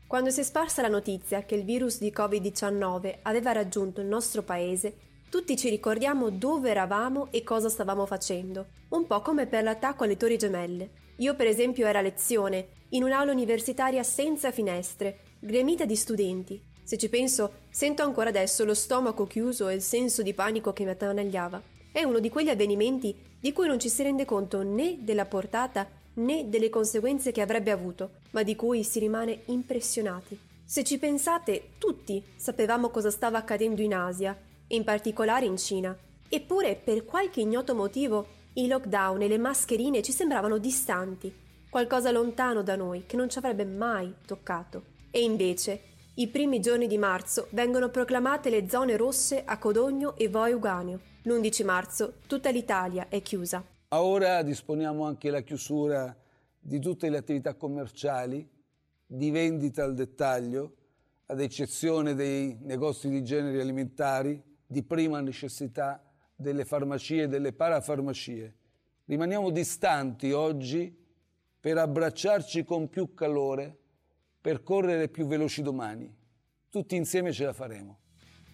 Quando 0.06 0.30
si 0.30 0.40
è 0.40 0.42
sparsa 0.42 0.82
la 0.82 0.88
notizia 0.88 1.44
che 1.44 1.54
il 1.54 1.64
virus 1.64 1.98
di 1.98 2.12
Covid-19 2.14 3.18
aveva 3.22 3.52
raggiunto 3.52 4.00
il 4.00 4.08
nostro 4.08 4.42
paese, 4.42 4.96
tutti 5.30 5.56
ci 5.56 5.70
ricordiamo 5.70 6.30
dove 6.30 6.70
eravamo 6.70 7.28
e 7.30 7.42
cosa 7.42 7.68
stavamo 7.68 8.06
facendo, 8.06 8.66
un 8.90 9.06
po' 9.06 9.20
come 9.22 9.46
per 9.46 9.62
l'attacco 9.62 10.04
alle 10.04 10.16
Torri 10.16 10.36
Gemelle. 10.36 11.04
Io 11.16 11.34
per 11.34 11.46
esempio 11.46 11.86
ero 11.86 11.98
a 11.98 12.02
lezione, 12.02 12.68
in 12.90 13.02
un'aula 13.02 13.32
universitaria 13.32 14.02
senza 14.02 14.50
finestre, 14.50 15.18
gremita 15.38 15.84
di 15.84 15.96
studenti. 15.96 16.60
Se 16.82 16.96
ci 16.96 17.08
penso, 17.08 17.52
sento 17.70 18.02
ancora 18.02 18.28
adesso 18.28 18.64
lo 18.64 18.74
stomaco 18.74 19.26
chiuso 19.26 19.68
e 19.68 19.74
il 19.74 19.82
senso 19.82 20.22
di 20.22 20.34
panico 20.34 20.72
che 20.72 20.84
mi 20.84 20.90
attanagliava. 20.90 21.60
È 21.90 22.02
uno 22.02 22.18
di 22.18 22.28
quegli 22.28 22.50
avvenimenti 22.50 23.14
di 23.40 23.52
cui 23.52 23.66
non 23.66 23.80
ci 23.80 23.88
si 23.88 24.02
rende 24.02 24.24
conto 24.24 24.62
né 24.62 24.98
della 25.00 25.24
portata 25.24 25.88
né 26.14 26.48
delle 26.48 26.70
conseguenze 26.70 27.32
che 27.32 27.40
avrebbe 27.40 27.70
avuto, 27.70 28.10
ma 28.30 28.42
di 28.42 28.54
cui 28.54 28.84
si 28.84 28.98
rimane 28.98 29.42
impressionati. 29.46 30.38
Se 30.64 30.84
ci 30.84 30.98
pensate, 30.98 31.70
tutti 31.78 32.22
sapevamo 32.36 32.90
cosa 32.90 33.10
stava 33.10 33.38
accadendo 33.38 33.82
in 33.82 33.94
Asia, 33.94 34.36
e 34.66 34.74
in 34.74 34.84
particolare 34.84 35.46
in 35.46 35.56
Cina. 35.56 35.96
Eppure, 36.28 36.74
per 36.74 37.04
qualche 37.04 37.40
ignoto 37.40 37.74
motivo, 37.74 38.26
i 38.58 38.68
lockdown 38.68 39.20
e 39.20 39.28
le 39.28 39.36
mascherine 39.36 40.00
ci 40.00 40.12
sembravano 40.12 40.56
distanti, 40.56 41.34
qualcosa 41.68 42.10
lontano 42.10 42.62
da 42.62 42.74
noi 42.74 43.04
che 43.04 43.16
non 43.16 43.28
ci 43.28 43.36
avrebbe 43.36 43.66
mai 43.66 44.14
toccato. 44.26 44.94
E 45.10 45.22
invece, 45.22 45.80
i 46.14 46.28
primi 46.28 46.60
giorni 46.60 46.86
di 46.86 46.96
marzo 46.96 47.48
vengono 47.50 47.90
proclamate 47.90 48.48
le 48.48 48.66
zone 48.66 48.96
rosse 48.96 49.42
a 49.44 49.58
Codogno 49.58 50.16
e 50.16 50.28
Voi 50.28 50.54
Uganio. 50.54 51.00
L'11 51.24 51.64
marzo 51.66 52.14
tutta 52.26 52.48
l'Italia 52.48 53.08
è 53.10 53.20
chiusa. 53.20 53.62
Ora 53.88 54.42
disponiamo 54.42 55.04
anche 55.04 55.28
la 55.28 55.42
chiusura 55.42 56.16
di 56.58 56.78
tutte 56.78 57.10
le 57.10 57.18
attività 57.18 57.54
commerciali, 57.54 58.48
di 59.06 59.30
vendita 59.30 59.84
al 59.84 59.92
dettaglio, 59.92 60.76
ad 61.26 61.42
eccezione 61.42 62.14
dei 62.14 62.56
negozi 62.62 63.10
di 63.10 63.22
generi 63.22 63.60
alimentari, 63.60 64.42
di 64.66 64.82
prima 64.82 65.20
necessità, 65.20 66.05
delle 66.36 66.64
farmacie 66.64 67.22
e 67.22 67.28
delle 67.28 67.52
parafarmacie. 67.52 68.54
Rimaniamo 69.06 69.50
distanti 69.50 70.32
oggi 70.32 70.94
per 71.58 71.78
abbracciarci 71.78 72.64
con 72.64 72.88
più 72.88 73.14
calore, 73.14 73.76
per 74.40 74.62
correre 74.62 75.08
più 75.08 75.26
veloci 75.26 75.62
domani. 75.62 76.14
Tutti 76.68 76.94
insieme 76.94 77.32
ce 77.32 77.46
la 77.46 77.52
faremo. 77.52 77.98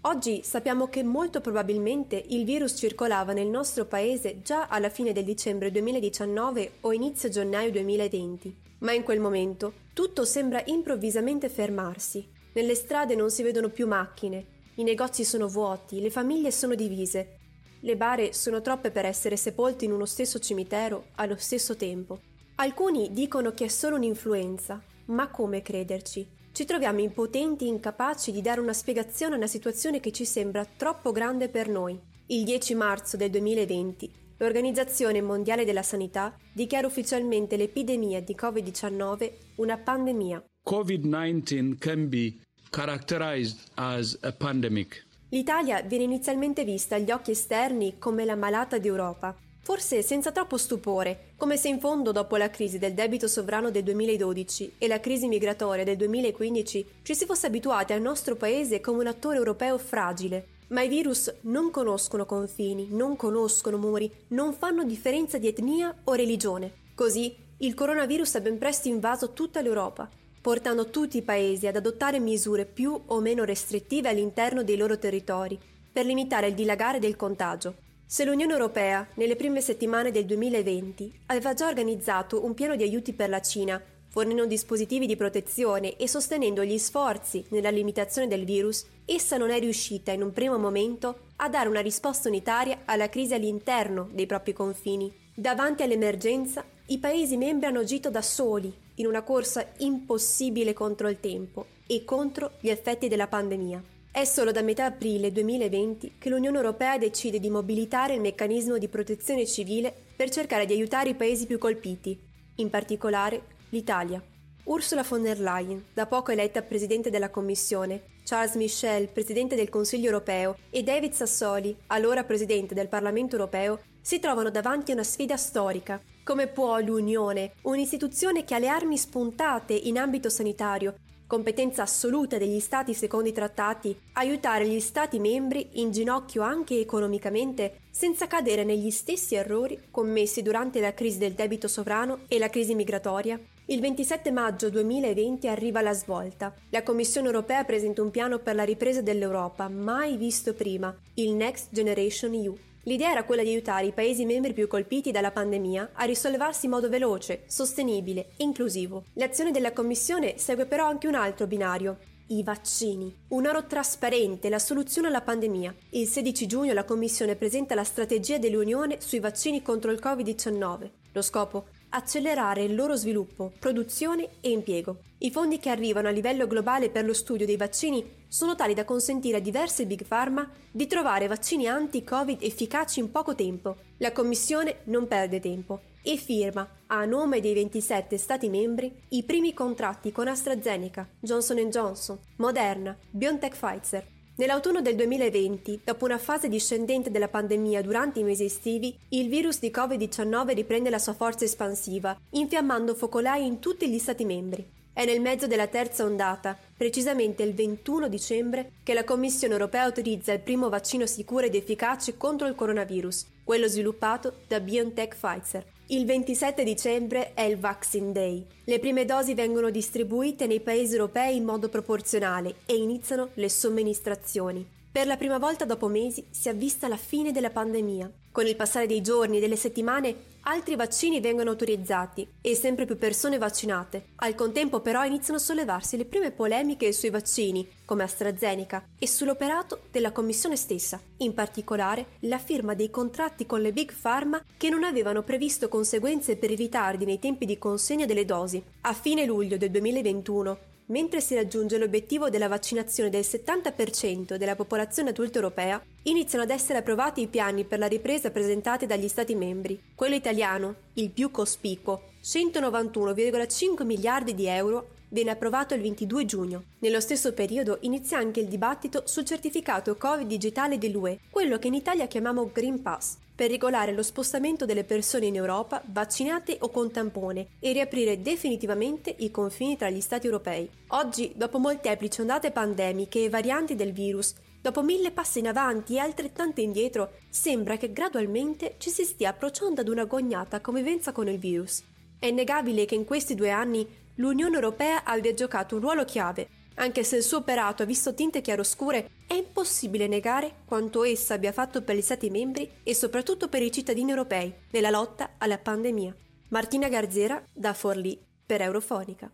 Oggi 0.04 0.42
sappiamo 0.42 0.88
che 0.88 1.02
molto 1.02 1.40
probabilmente 1.40 2.22
il 2.30 2.44
virus 2.44 2.76
circolava 2.76 3.32
nel 3.32 3.46
nostro 3.46 3.84
paese 3.84 4.42
già 4.42 4.66
alla 4.66 4.88
fine 4.88 5.12
del 5.12 5.24
dicembre 5.24 5.70
2019 5.70 6.72
o 6.80 6.92
inizio 6.92 7.28
gennaio 7.28 7.70
2020, 7.70 8.56
ma 8.78 8.92
in 8.92 9.04
quel 9.04 9.20
momento 9.20 9.74
tutto 9.92 10.24
sembra 10.24 10.62
improvvisamente 10.64 11.48
fermarsi. 11.48 12.26
Nelle 12.54 12.74
strade 12.74 13.14
non 13.14 13.30
si 13.30 13.42
vedono 13.42 13.68
più 13.68 13.86
macchine, 13.86 14.46
i 14.76 14.82
negozi 14.82 15.24
sono 15.24 15.46
vuoti, 15.48 16.00
le 16.00 16.10
famiglie 16.10 16.50
sono 16.50 16.74
divise, 16.74 17.41
le 17.84 17.96
bare 17.96 18.32
sono 18.32 18.60
troppe 18.60 18.90
per 18.90 19.04
essere 19.04 19.36
sepolte 19.36 19.84
in 19.84 19.92
uno 19.92 20.06
stesso 20.06 20.38
cimitero 20.38 21.06
allo 21.16 21.36
stesso 21.36 21.76
tempo. 21.76 22.20
Alcuni 22.56 23.12
dicono 23.12 23.52
che 23.52 23.64
è 23.64 23.68
solo 23.68 23.96
un'influenza, 23.96 24.82
ma 25.06 25.28
come 25.30 25.62
crederci? 25.62 26.26
Ci 26.52 26.64
troviamo 26.64 27.00
impotenti 27.00 27.64
e 27.64 27.68
incapaci 27.68 28.30
di 28.30 28.42
dare 28.42 28.60
una 28.60 28.72
spiegazione 28.72 29.34
a 29.34 29.38
una 29.38 29.46
situazione 29.46 30.00
che 30.00 30.12
ci 30.12 30.24
sembra 30.24 30.64
troppo 30.64 31.10
grande 31.10 31.48
per 31.48 31.68
noi. 31.68 31.98
Il 32.26 32.44
10 32.44 32.74
marzo 32.74 33.16
del 33.16 33.30
2020 33.30 34.20
l'Organizzazione 34.36 35.22
Mondiale 35.22 35.64
della 35.64 35.82
Sanità 35.82 36.36
dichiara 36.52 36.86
ufficialmente 36.86 37.56
l'epidemia 37.56 38.20
di 38.20 38.36
Covid-19 38.38 39.32
una 39.56 39.78
pandemia. 39.78 40.44
COVID-19 40.68 41.78
can 41.78 42.08
be 42.08 42.38
characterized 42.70 43.58
as 43.74 44.18
a 44.22 44.32
pandemic. 44.32 45.06
L'Italia 45.32 45.80
viene 45.80 46.04
inizialmente 46.04 46.62
vista 46.62 46.96
agli 46.96 47.10
occhi 47.10 47.30
esterni 47.30 47.98
come 47.98 48.26
la 48.26 48.36
malata 48.36 48.76
d'Europa, 48.76 49.34
forse 49.62 50.02
senza 50.02 50.30
troppo 50.30 50.58
stupore, 50.58 51.30
come 51.38 51.56
se 51.56 51.68
in 51.68 51.80
fondo 51.80 52.12
dopo 52.12 52.36
la 52.36 52.50
crisi 52.50 52.78
del 52.78 52.92
debito 52.92 53.26
sovrano 53.26 53.70
del 53.70 53.82
2012 53.82 54.74
e 54.76 54.86
la 54.86 55.00
crisi 55.00 55.28
migratoria 55.28 55.84
del 55.84 55.96
2015 55.96 56.86
ci 57.02 57.14
si 57.14 57.24
fosse 57.24 57.46
abituati 57.46 57.94
al 57.94 58.02
nostro 58.02 58.36
paese 58.36 58.82
come 58.82 58.98
un 58.98 59.06
attore 59.06 59.38
europeo 59.38 59.78
fragile. 59.78 60.48
Ma 60.68 60.82
i 60.82 60.88
virus 60.88 61.32
non 61.42 61.70
conoscono 61.70 62.26
confini, 62.26 62.88
non 62.90 63.16
conoscono 63.16 63.78
muri, 63.78 64.12
non 64.28 64.52
fanno 64.52 64.84
differenza 64.84 65.38
di 65.38 65.48
etnia 65.48 65.96
o 66.04 66.12
religione. 66.12 66.72
Così 66.94 67.34
il 67.56 67.72
coronavirus 67.72 68.34
ha 68.34 68.40
ben 68.40 68.58
presto 68.58 68.88
invaso 68.88 69.32
tutta 69.32 69.62
l'Europa, 69.62 70.10
portando 70.42 70.90
tutti 70.90 71.16
i 71.16 71.22
paesi 71.22 71.68
ad 71.68 71.76
adottare 71.76 72.18
misure 72.18 72.66
più 72.66 73.00
o 73.06 73.20
meno 73.20 73.44
restrittive 73.44 74.08
all'interno 74.08 74.64
dei 74.64 74.76
loro 74.76 74.99
territori, 74.99 75.58
per 75.92 76.04
limitare 76.04 76.49
il 76.49 76.54
dilagare 76.54 76.99
del 76.99 77.16
contagio. 77.16 77.76
Se 78.04 78.25
l'Unione 78.25 78.52
Europea, 78.52 79.06
nelle 79.14 79.37
prime 79.37 79.61
settimane 79.61 80.11
del 80.11 80.26
2020, 80.26 81.20
aveva 81.26 81.54
già 81.54 81.68
organizzato 81.68 82.44
un 82.44 82.54
piano 82.54 82.76
di 82.76 82.82
aiuti 82.82 83.12
per 83.12 83.28
la 83.28 83.40
Cina, 83.40 83.80
fornendo 84.08 84.44
dispositivi 84.44 85.06
di 85.06 85.16
protezione 85.16 85.96
e 85.96 86.06
sostenendo 86.06 86.64
gli 86.64 86.76
sforzi 86.76 87.44
nella 87.49 87.70
limitazione 87.70 88.28
del 88.28 88.44
virus, 88.44 88.84
essa 89.06 89.38
non 89.38 89.50
è 89.50 89.58
riuscita 89.58 90.12
in 90.12 90.22
un 90.22 90.32
primo 90.32 90.58
momento 90.58 91.30
a 91.37 91.49
dare 91.49 91.68
una 91.68 91.80
risposta 91.80 92.28
unitaria 92.28 92.80
alla 92.84 93.08
crisi 93.08 93.32
all'interno 93.32 94.11
dei 94.12 94.26
propri 94.26 94.52
confini. 94.52 95.11
Davanti 95.34 95.82
all'emergenza, 95.82 96.62
i 96.86 96.98
Paesi 96.98 97.36
membri 97.36 97.66
hanno 97.66 97.80
agito 97.80 98.10
da 98.10 98.22
soli 98.22 98.72
in 98.96 99.06
una 99.06 99.22
corsa 99.22 99.64
impossibile 99.78 100.72
contro 100.72 101.08
il 101.08 101.20
tempo 101.20 101.66
e 101.86 102.04
contro 102.04 102.52
gli 102.60 102.68
effetti 102.68 103.08
della 103.08 103.28
pandemia. 103.28 103.82
È 104.10 104.24
solo 104.24 104.50
da 104.52 104.62
metà 104.62 104.86
aprile 104.86 105.32
2020 105.32 106.16
che 106.18 106.28
l'Unione 106.28 106.56
Europea 106.56 106.98
decide 106.98 107.38
di 107.38 107.48
mobilitare 107.48 108.14
il 108.14 108.20
meccanismo 108.20 108.78
di 108.78 108.88
protezione 108.88 109.46
civile 109.46 109.94
per 110.14 110.28
cercare 110.28 110.66
di 110.66 110.74
aiutare 110.74 111.10
i 111.10 111.14
paesi 111.14 111.46
più 111.46 111.56
colpiti, 111.56 112.18
in 112.56 112.68
particolare 112.68 113.42
l'Italia. 113.70 114.22
Ursula 114.64 115.02
von 115.02 115.22
der 115.22 115.40
Leyen, 115.40 115.84
da 115.94 116.06
poco 116.06 116.30
eletta 116.30 116.62
Presidente 116.62 117.10
della 117.10 117.30
Commissione, 117.30 118.10
Charles 118.24 118.54
Michel, 118.54 119.08
Presidente 119.08 119.56
del 119.56 119.68
Consiglio 119.68 120.06
europeo, 120.06 120.56
e 120.70 120.82
David 120.82 121.12
Sassoli, 121.12 121.76
allora 121.88 122.24
Presidente 122.24 122.74
del 122.74 122.88
Parlamento 122.88 123.36
europeo, 123.36 123.80
si 124.00 124.18
trovano 124.18 124.50
davanti 124.50 124.90
a 124.90 124.94
una 124.94 125.04
sfida 125.04 125.36
storica. 125.36 126.00
Come 126.24 126.46
può 126.46 126.78
l'Unione, 126.78 127.54
un'istituzione 127.62 128.44
che 128.44 128.54
ha 128.54 128.58
le 128.58 128.68
armi 128.68 128.96
spuntate 128.96 129.74
in 129.74 129.98
ambito 129.98 130.28
sanitario, 130.28 130.94
competenza 131.26 131.82
assoluta 131.82 132.38
degli 132.38 132.60
Stati 132.60 132.94
secondo 132.94 133.28
i 133.28 133.32
trattati, 133.32 133.98
aiutare 134.12 134.68
gli 134.68 134.78
Stati 134.78 135.18
membri 135.18 135.70
in 135.80 135.90
ginocchio 135.90 136.42
anche 136.42 136.78
economicamente, 136.78 137.80
senza 137.90 138.28
cadere 138.28 138.62
negli 138.62 138.90
stessi 138.90 139.34
errori 139.34 139.88
commessi 139.90 140.42
durante 140.42 140.78
la 140.78 140.94
crisi 140.94 141.18
del 141.18 141.32
debito 141.32 141.66
sovrano 141.66 142.20
e 142.28 142.38
la 142.38 142.50
crisi 142.50 142.76
migratoria? 142.76 143.40
Il 143.66 143.80
27 143.80 144.30
maggio 144.30 144.70
2020 144.70 145.48
arriva 145.48 145.80
la 145.80 145.92
svolta. 145.92 146.54
La 146.70 146.84
Commissione 146.84 147.26
europea 147.26 147.64
presenta 147.64 148.00
un 148.00 148.12
piano 148.12 148.38
per 148.38 148.54
la 148.54 148.64
ripresa 148.64 149.02
dell'Europa, 149.02 149.68
mai 149.68 150.16
visto 150.16 150.54
prima, 150.54 150.96
il 151.14 151.32
Next 151.32 151.68
Generation 151.72 152.32
EU. 152.34 152.56
L'idea 152.84 153.10
era 153.12 153.24
quella 153.24 153.42
di 153.42 153.50
aiutare 153.50 153.86
i 153.86 153.92
Paesi 153.92 154.24
membri 154.24 154.52
più 154.52 154.66
colpiti 154.66 155.12
dalla 155.12 155.30
pandemia 155.30 155.90
a 155.92 156.04
risollevarsi 156.04 156.66
in 156.66 156.72
modo 156.72 156.88
veloce, 156.88 157.44
sostenibile 157.46 158.30
e 158.36 158.44
inclusivo. 158.44 159.04
L'azione 159.14 159.52
della 159.52 159.72
Commissione 159.72 160.36
segue 160.38 160.66
però 160.66 160.86
anche 160.86 161.06
un 161.06 161.14
altro 161.14 161.46
binario, 161.46 161.98
i 162.28 162.42
vaccini. 162.42 163.14
Un 163.28 163.46
oro 163.46 163.66
trasparente, 163.66 164.48
la 164.48 164.58
soluzione 164.58 165.08
alla 165.08 165.20
pandemia. 165.20 165.74
Il 165.90 166.08
16 166.08 166.46
giugno 166.46 166.72
la 166.72 166.84
Commissione 166.84 167.36
presenta 167.36 167.74
la 167.74 167.84
strategia 167.84 168.38
dell'Unione 168.38 169.00
sui 169.00 169.20
vaccini 169.20 169.62
contro 169.62 169.92
il 169.92 170.00
Covid-19. 170.02 170.90
Lo 171.12 171.22
scopo? 171.22 171.66
Accelerare 171.92 172.62
il 172.62 172.75
loro 172.75 172.96
sviluppo, 172.96 173.52
produzione 173.58 174.28
e 174.40 174.50
impiego. 174.50 174.99
I 175.18 175.30
fondi 175.30 175.58
che 175.58 175.70
arrivano 175.70 176.08
a 176.08 176.11
livello 176.11 176.46
globale 176.46 176.90
per 176.90 177.04
lo 177.04 177.12
studio 177.12 177.46
dei 177.46 177.56
vaccini 177.56 178.25
sono 178.28 178.54
tali 178.54 178.75
da 178.75 178.84
consentire 178.84 179.37
a 179.37 179.40
diverse 179.40 179.87
big 179.87 180.04
pharma 180.04 180.50
di 180.70 180.87
trovare 180.87 181.26
vaccini 181.26 181.68
anti-Covid 181.68 182.42
efficaci 182.42 183.00
in 183.00 183.11
poco 183.11 183.34
tempo. 183.34 183.76
La 183.99 184.12
Commissione 184.12 184.78
non 184.84 185.06
perde 185.06 185.38
tempo 185.38 185.80
e 186.02 186.16
firma, 186.16 186.68
a 186.87 187.04
nome 187.04 187.40
dei 187.40 187.54
27 187.54 188.18
Stati 188.18 188.49
membri, 188.49 188.92
i 189.11 189.22
primi 189.22 189.54
contratti 189.54 190.11
con 190.11 190.28
AstraZeneca, 190.28 191.08
Johnson 191.20 191.58
Johnson, 191.68 192.18
Moderna, 192.37 192.96
BioNTech 193.11 193.56
Pfizer, 193.56 194.04
Nell'autunno 194.42 194.80
del 194.80 194.96
2020, 194.96 195.82
dopo 195.84 196.04
una 196.04 196.18
fase 196.18 196.49
discendente 196.49 197.12
della 197.12 197.28
pandemia 197.28 197.80
durante 197.80 198.18
i 198.18 198.25
mesi 198.25 198.42
estivi, 198.42 198.92
il 199.11 199.28
virus 199.28 199.61
di 199.61 199.70
Covid-19 199.72 200.54
riprende 200.54 200.90
la 200.90 200.99
sua 200.99 201.12
forza 201.12 201.44
espansiva, 201.44 202.18
infiammando 202.30 202.96
focolai 202.96 203.46
in 203.46 203.61
tutti 203.61 203.88
gli 203.88 204.00
Stati 204.00 204.25
membri. 204.25 204.68
È 204.92 205.04
nel 205.04 205.20
mezzo 205.20 205.46
della 205.46 205.68
terza 205.68 206.02
ondata, 206.02 206.58
precisamente 206.76 207.44
il 207.44 207.54
21 207.54 208.08
dicembre, 208.08 208.72
che 208.82 208.94
la 208.94 209.04
Commissione 209.04 209.52
europea 209.52 209.84
autorizza 209.84 210.33
il 210.33 210.40
primo 210.40 210.68
vaccino 210.68 211.07
sicuro 211.07 211.46
ed 211.46 211.55
efficace 211.55 212.16
contro 212.16 212.48
il 212.48 212.57
coronavirus, 212.57 213.26
quello 213.44 213.68
sviluppato 213.68 214.38
da 214.48 214.59
BioNTech 214.59 215.14
Pfizer. 215.14 215.64
Il 215.92 216.07
27 216.07 216.64
dicembre 216.64 217.35
è 217.35 217.42
il 217.42 217.59
Vaccine 217.59 218.12
Day. 218.12 218.46
Le 218.64 218.78
prime 218.78 219.05
dosi 219.05 219.35
vengono 219.35 219.68
distribuite 219.68 220.46
nei 220.46 220.61
paesi 220.61 220.94
europei 220.94 221.37
in 221.37 221.44
modo 221.44 221.68
proporzionale 221.68 222.61
e 222.64 222.76
iniziano 222.76 223.28
le 223.35 223.50
somministrazioni. 223.50 224.66
Per 224.90 225.07
la 225.07 225.18
prima 225.18 225.37
volta 225.37 225.66
dopo 225.66 225.88
mesi 225.88 226.24
si 226.31 226.48
avvista 226.48 226.88
la 226.88 226.96
fine 226.96 227.31
della 227.31 227.50
pandemia. 227.50 228.11
Con 228.31 228.46
il 228.46 228.57
passare 228.57 228.87
dei 228.87 229.02
giorni 229.02 229.37
e 229.37 229.40
delle 229.40 229.57
settimane, 229.57 230.16
altri 230.42 230.76
vaccini 230.76 231.20
vengono 231.20 231.50
autorizzati 231.50 232.26
e 232.40 232.55
sempre 232.55 232.85
più 232.87 232.96
persone 232.96 233.38
vaccinate. 233.38 234.07
Al 234.16 234.35
contempo 234.35 234.81
però 234.81 235.05
iniziano 235.05 235.38
a 235.38 235.42
sollevarsi 235.42 235.96
le 235.96 236.05
prime 236.05 236.31
polemiche 236.31 236.92
sui 236.92 237.11
vaccini, 237.11 237.68
come 237.85 238.02
AstraZeneca, 238.02 238.88
e 238.98 239.07
sull'operato 239.07 239.83
della 239.90 240.12
Commissione 240.12 240.57
stessa, 240.57 241.00
in 241.18 241.35
particolare 241.35 242.07
la 242.20 242.38
firma 242.38 242.74
dei 242.74 242.90
contratti 242.90 243.46
con 243.46 243.61
le 243.61 243.72
Big 243.72 243.92
Pharma 243.92 244.42
che 244.57 244.68
non 244.68 244.85
avevano 244.85 245.22
previsto 245.22 245.68
conseguenze 245.68 246.37
per 246.37 246.50
i 246.50 246.57
ritardi 246.57 247.05
nei 247.05 247.18
tempi 247.18 247.46
di 247.46 247.59
consegna 247.59 248.07
delle 248.07 248.24
dosi. 248.24 248.62
A 248.83 248.92
fine 248.92 249.24
luglio 249.24 249.57
del 249.57 249.70
2021, 249.70 250.59
mentre 250.92 251.22
si 251.22 251.35
raggiunge 251.35 251.78
l'obiettivo 251.78 252.28
della 252.28 252.48
vaccinazione 252.48 253.09
del 253.09 253.22
70% 253.22 254.37
della 254.37 254.55
popolazione 254.55 255.09
adulta 255.09 255.38
europea, 255.38 255.83
iniziano 256.02 256.44
ad 256.44 256.50
essere 256.50 256.78
approvati 256.78 257.22
i 257.22 257.28
piani 257.28 257.64
per 257.64 257.78
la 257.78 257.87
ripresa 257.87 258.31
presentati 258.31 258.85
dagli 258.85 259.09
Stati 259.09 259.35
membri. 259.35 259.81
Quello 259.94 260.14
italiano, 260.14 260.74
il 260.94 261.11
più 261.11 261.31
cospicuo, 261.31 262.11
191,5 262.22 263.85
miliardi 263.85 264.35
di 264.35 264.46
euro, 264.46 264.90
viene 265.09 265.31
approvato 265.31 265.74
il 265.74 265.81
22 265.81 266.24
giugno. 266.26 266.64
Nello 266.81 267.00
stesso 267.00 267.33
periodo 267.33 267.78
inizia 267.81 268.18
anche 268.18 268.40
il 268.40 268.48
dibattito 268.48 269.02
sul 269.07 269.24
certificato 269.24 269.96
Covid 269.96 270.26
digitale 270.26 270.76
dell'UE, 270.76 271.20
quello 271.31 271.59
che 271.59 271.68
in 271.68 271.74
Italia 271.74 272.07
chiamiamo 272.07 272.50
Green 272.52 272.83
Pass, 272.83 273.16
per 273.42 273.50
regolare 273.50 273.90
lo 273.90 274.05
spostamento 274.05 274.66
delle 274.66 274.85
persone 274.85 275.26
in 275.26 275.35
Europa 275.35 275.83
vaccinate 275.87 276.59
o 276.61 276.70
con 276.70 276.92
tampone 276.92 277.48
e 277.59 277.72
riaprire 277.72 278.22
definitivamente 278.22 279.12
i 279.18 279.33
confini 279.33 279.76
tra 279.76 279.90
gli 279.90 280.00
Stati 280.00 280.26
europei. 280.26 280.70
Oggi, 280.90 281.33
dopo 281.35 281.59
molteplici 281.59 282.20
ondate 282.20 282.52
pandemiche 282.52 283.24
e 283.24 283.28
varianti 283.28 283.74
del 283.74 283.90
virus, 283.90 284.35
dopo 284.61 284.85
mille 284.85 285.11
passi 285.11 285.40
in 285.40 285.48
avanti 285.48 285.96
e 285.96 285.98
altrettante 285.98 286.61
indietro, 286.61 287.14
sembra 287.31 287.76
che 287.76 287.92
gradualmente 287.92 288.76
ci 288.78 288.90
si 288.90 289.02
stia 289.02 289.31
approcciando 289.31 289.81
ad 289.81 289.88
una 289.88 290.05
gognata 290.05 290.61
convivenza 290.61 291.11
con 291.11 291.26
il 291.26 291.38
virus. 291.40 291.83
È 292.20 292.26
innegabile 292.26 292.85
che 292.85 292.94
in 292.94 293.05
questi 293.05 293.35
due 293.35 293.50
anni 293.50 293.85
l'Unione 294.16 294.55
Europea 294.55 295.02
abbia 295.02 295.35
giocato 295.35 295.74
un 295.74 295.81
ruolo 295.81 296.05
chiave. 296.05 296.46
Anche 296.74 297.04
se 297.04 297.16
il 297.16 297.22
suo 297.22 297.38
operato 297.38 297.82
ha 297.82 297.87
visto 297.87 298.14
tinte 298.14 298.40
chiaroscure, 298.40 299.11
è 299.26 299.35
impossibile 299.35 300.06
negare 300.06 300.62
quanto 300.64 301.04
essa 301.04 301.35
abbia 301.35 301.52
fatto 301.52 301.82
per 301.82 301.96
gli 301.96 302.02
Stati 302.02 302.30
membri 302.30 302.70
e 302.82 302.94
soprattutto 302.94 303.48
per 303.48 303.62
i 303.62 303.70
cittadini 303.70 304.11
europei 304.11 304.52
nella 304.70 304.90
lotta 304.90 305.35
alla 305.38 305.58
pandemia. 305.58 306.14
Martina 306.48 306.88
Garzera 306.88 307.42
da 307.52 307.72
Forlì 307.72 308.18
per 308.44 308.61
Eurofonica. 308.61 309.30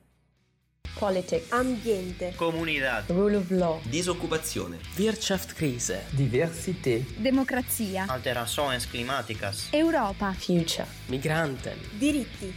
Politics. 0.98 1.52
Ambiente. 1.52 2.34
Comunità. 2.34 3.04
Rule 3.06 3.36
of 3.36 3.50
law. 3.50 3.80
Disoccupazione. 3.88 4.78
Wirtschaftskrise. 4.96 6.06
Diversität. 6.10 7.04
Democrazia. 7.18 8.06
Alterações 8.08 8.84
climáticas. 8.86 9.68
Europa. 9.70 10.32
Future. 10.32 10.86
Migranten. 11.06 11.78
Diritti. 11.98 12.52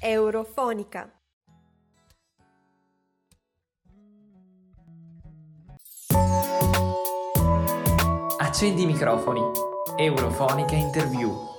Eurofonica. 0.00 1.17
Accendi 8.38 8.82
i 8.82 8.86
microfoni. 8.86 9.40
Eurofonica 9.96 10.74
Interview. 10.74 11.57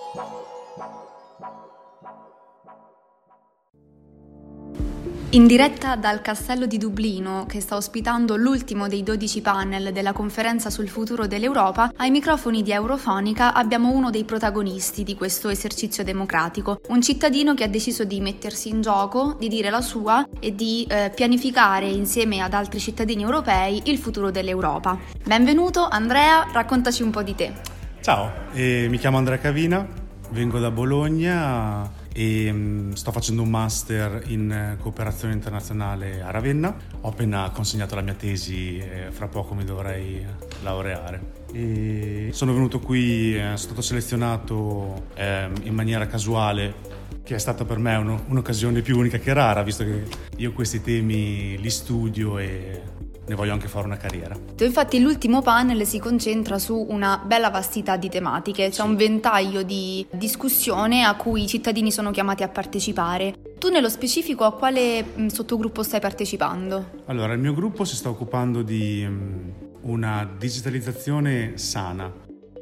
In 5.34 5.46
diretta 5.46 5.96
dal 5.96 6.22
castello 6.22 6.66
di 6.66 6.80
Dublino, 6.80 7.46
che 7.48 7.62
sta 7.62 7.76
ospitando 7.76 8.36
l'ultimo 8.36 8.88
dei 8.88 9.04
12 9.04 9.42
panel 9.42 9.94
della 9.94 10.12
conferenza 10.12 10.72
sul 10.72 10.90
futuro 10.90 11.28
dell'Europa, 11.28 11.92
ai 11.98 12.10
microfoni 12.10 12.64
di 12.64 12.72
Eurofonica 12.72 13.54
abbiamo 13.54 13.92
uno 13.92 14.10
dei 14.10 14.24
protagonisti 14.24 15.04
di 15.04 15.14
questo 15.14 15.50
esercizio 15.50 16.04
democratico, 16.04 16.82
un 16.88 17.04
cittadino 17.04 17.54
che 17.54 17.64
ha 17.64 17.68
deciso 17.68 18.06
di 18.06 18.20
mettersi 18.22 18.70
in 18.70 18.82
gioco, 18.82 19.36
di 19.38 19.50
dire 19.50 19.70
la 19.70 19.82
sua 19.82 20.28
e 20.40 20.56
di 20.56 20.88
eh, 20.90 21.12
pianificare 21.14 21.88
insieme 21.88 22.42
ad 22.42 22.56
altri 22.56 22.80
cittadini 22.80 23.22
europei 23.22 23.84
il 23.86 24.00
futuro 24.00 24.32
dell'Europa. 24.32 24.98
Benvenuto 25.24 25.88
Andrea, 25.88 26.48
raccontaci 26.52 27.04
un 27.04 27.12
po' 27.12 27.22
di 27.22 27.36
te. 27.36 27.54
Ciao, 28.02 28.32
eh, 28.54 28.88
mi 28.90 28.98
chiamo 28.98 29.18
Andrea 29.18 29.38
Cavina, 29.38 29.88
vengo 30.32 30.58
da 30.58 30.72
Bologna 30.72 31.99
e 32.20 32.50
um, 32.50 32.92
sto 32.96 33.14
facendo 33.14 33.44
un 33.44 33.50
master 33.50 34.24
in 34.28 34.52
eh, 34.52 34.78
cooperazione 34.82 35.34
internazionale 35.34 36.22
a 36.22 36.32
Ravenna. 36.32 36.76
Ho 37.00 37.08
appena 37.08 37.50
consegnato 37.52 37.96
la 37.96 38.02
mia 38.02 38.14
tesi 38.14 38.78
e 38.78 39.08
fra 39.12 39.30
poco 39.30 39.54
mi 39.54 39.64
dovrei 39.64 40.26
laureare. 40.62 41.38
e 41.54 42.28
sono 42.34 42.52
venuto 42.52 42.82
qui, 42.82 43.36
eh, 43.36 43.40
sono 43.40 43.56
stato 43.56 43.82
selezionato 43.82 45.06
eh, 45.14 45.50
in 45.64 45.74
maniera 45.74 46.08
casuale, 46.08 46.74
che 47.24 47.36
è 47.36 47.40
stata 47.40 47.64
per 47.64 47.78
me 47.78 47.96
uno, 47.96 48.22
un'occasione 48.28 48.82
più 48.82 48.98
unica 48.98 49.18
che 49.18 49.32
rara, 49.32 49.64
visto 49.64 49.86
che 49.86 50.04
io 50.36 50.52
questi 50.52 50.82
temi 50.82 51.58
li 51.58 51.70
studio 51.70 52.38
e 52.38 52.82
ne 53.30 53.36
voglio 53.36 53.54
anche 53.54 53.68
fare 53.68 53.86
una 53.86 53.96
carriera. 53.96 54.36
Infatti 54.60 55.00
l'ultimo 55.00 55.42
panel 55.42 55.86
si 55.86 56.00
concentra 56.00 56.58
su 56.58 56.88
una 56.90 57.22
bella 57.24 57.52
vastità 57.52 57.96
di 57.96 58.10
tematiche, 58.10 58.70
c'è 58.70 58.82
un 58.82 58.96
ventaglio 58.96 59.62
di 59.62 60.06
discussione 60.12 61.04
a 61.04 61.16
cui 61.16 61.44
i 61.44 61.48
cittadini 61.48 61.92
sono 61.92 62.10
chiamati 62.10 62.42
a 62.42 62.50
partecipare. 62.50 63.36
Tu 63.60 63.70
nello 63.70 63.90
specifico 63.90 64.46
a 64.46 64.54
quale 64.54 65.06
sottogruppo 65.28 65.84
stai 65.84 66.00
partecipando? 66.00 67.04
Allora, 67.06 67.34
il 67.34 67.40
mio 67.40 67.54
gruppo 67.54 67.86
si 67.86 67.96
sta 67.96 68.10
occupando 68.10 68.64
di 68.64 69.08
una 69.82 70.30
digitalizzazione 70.38 71.58
sana, 71.58 72.12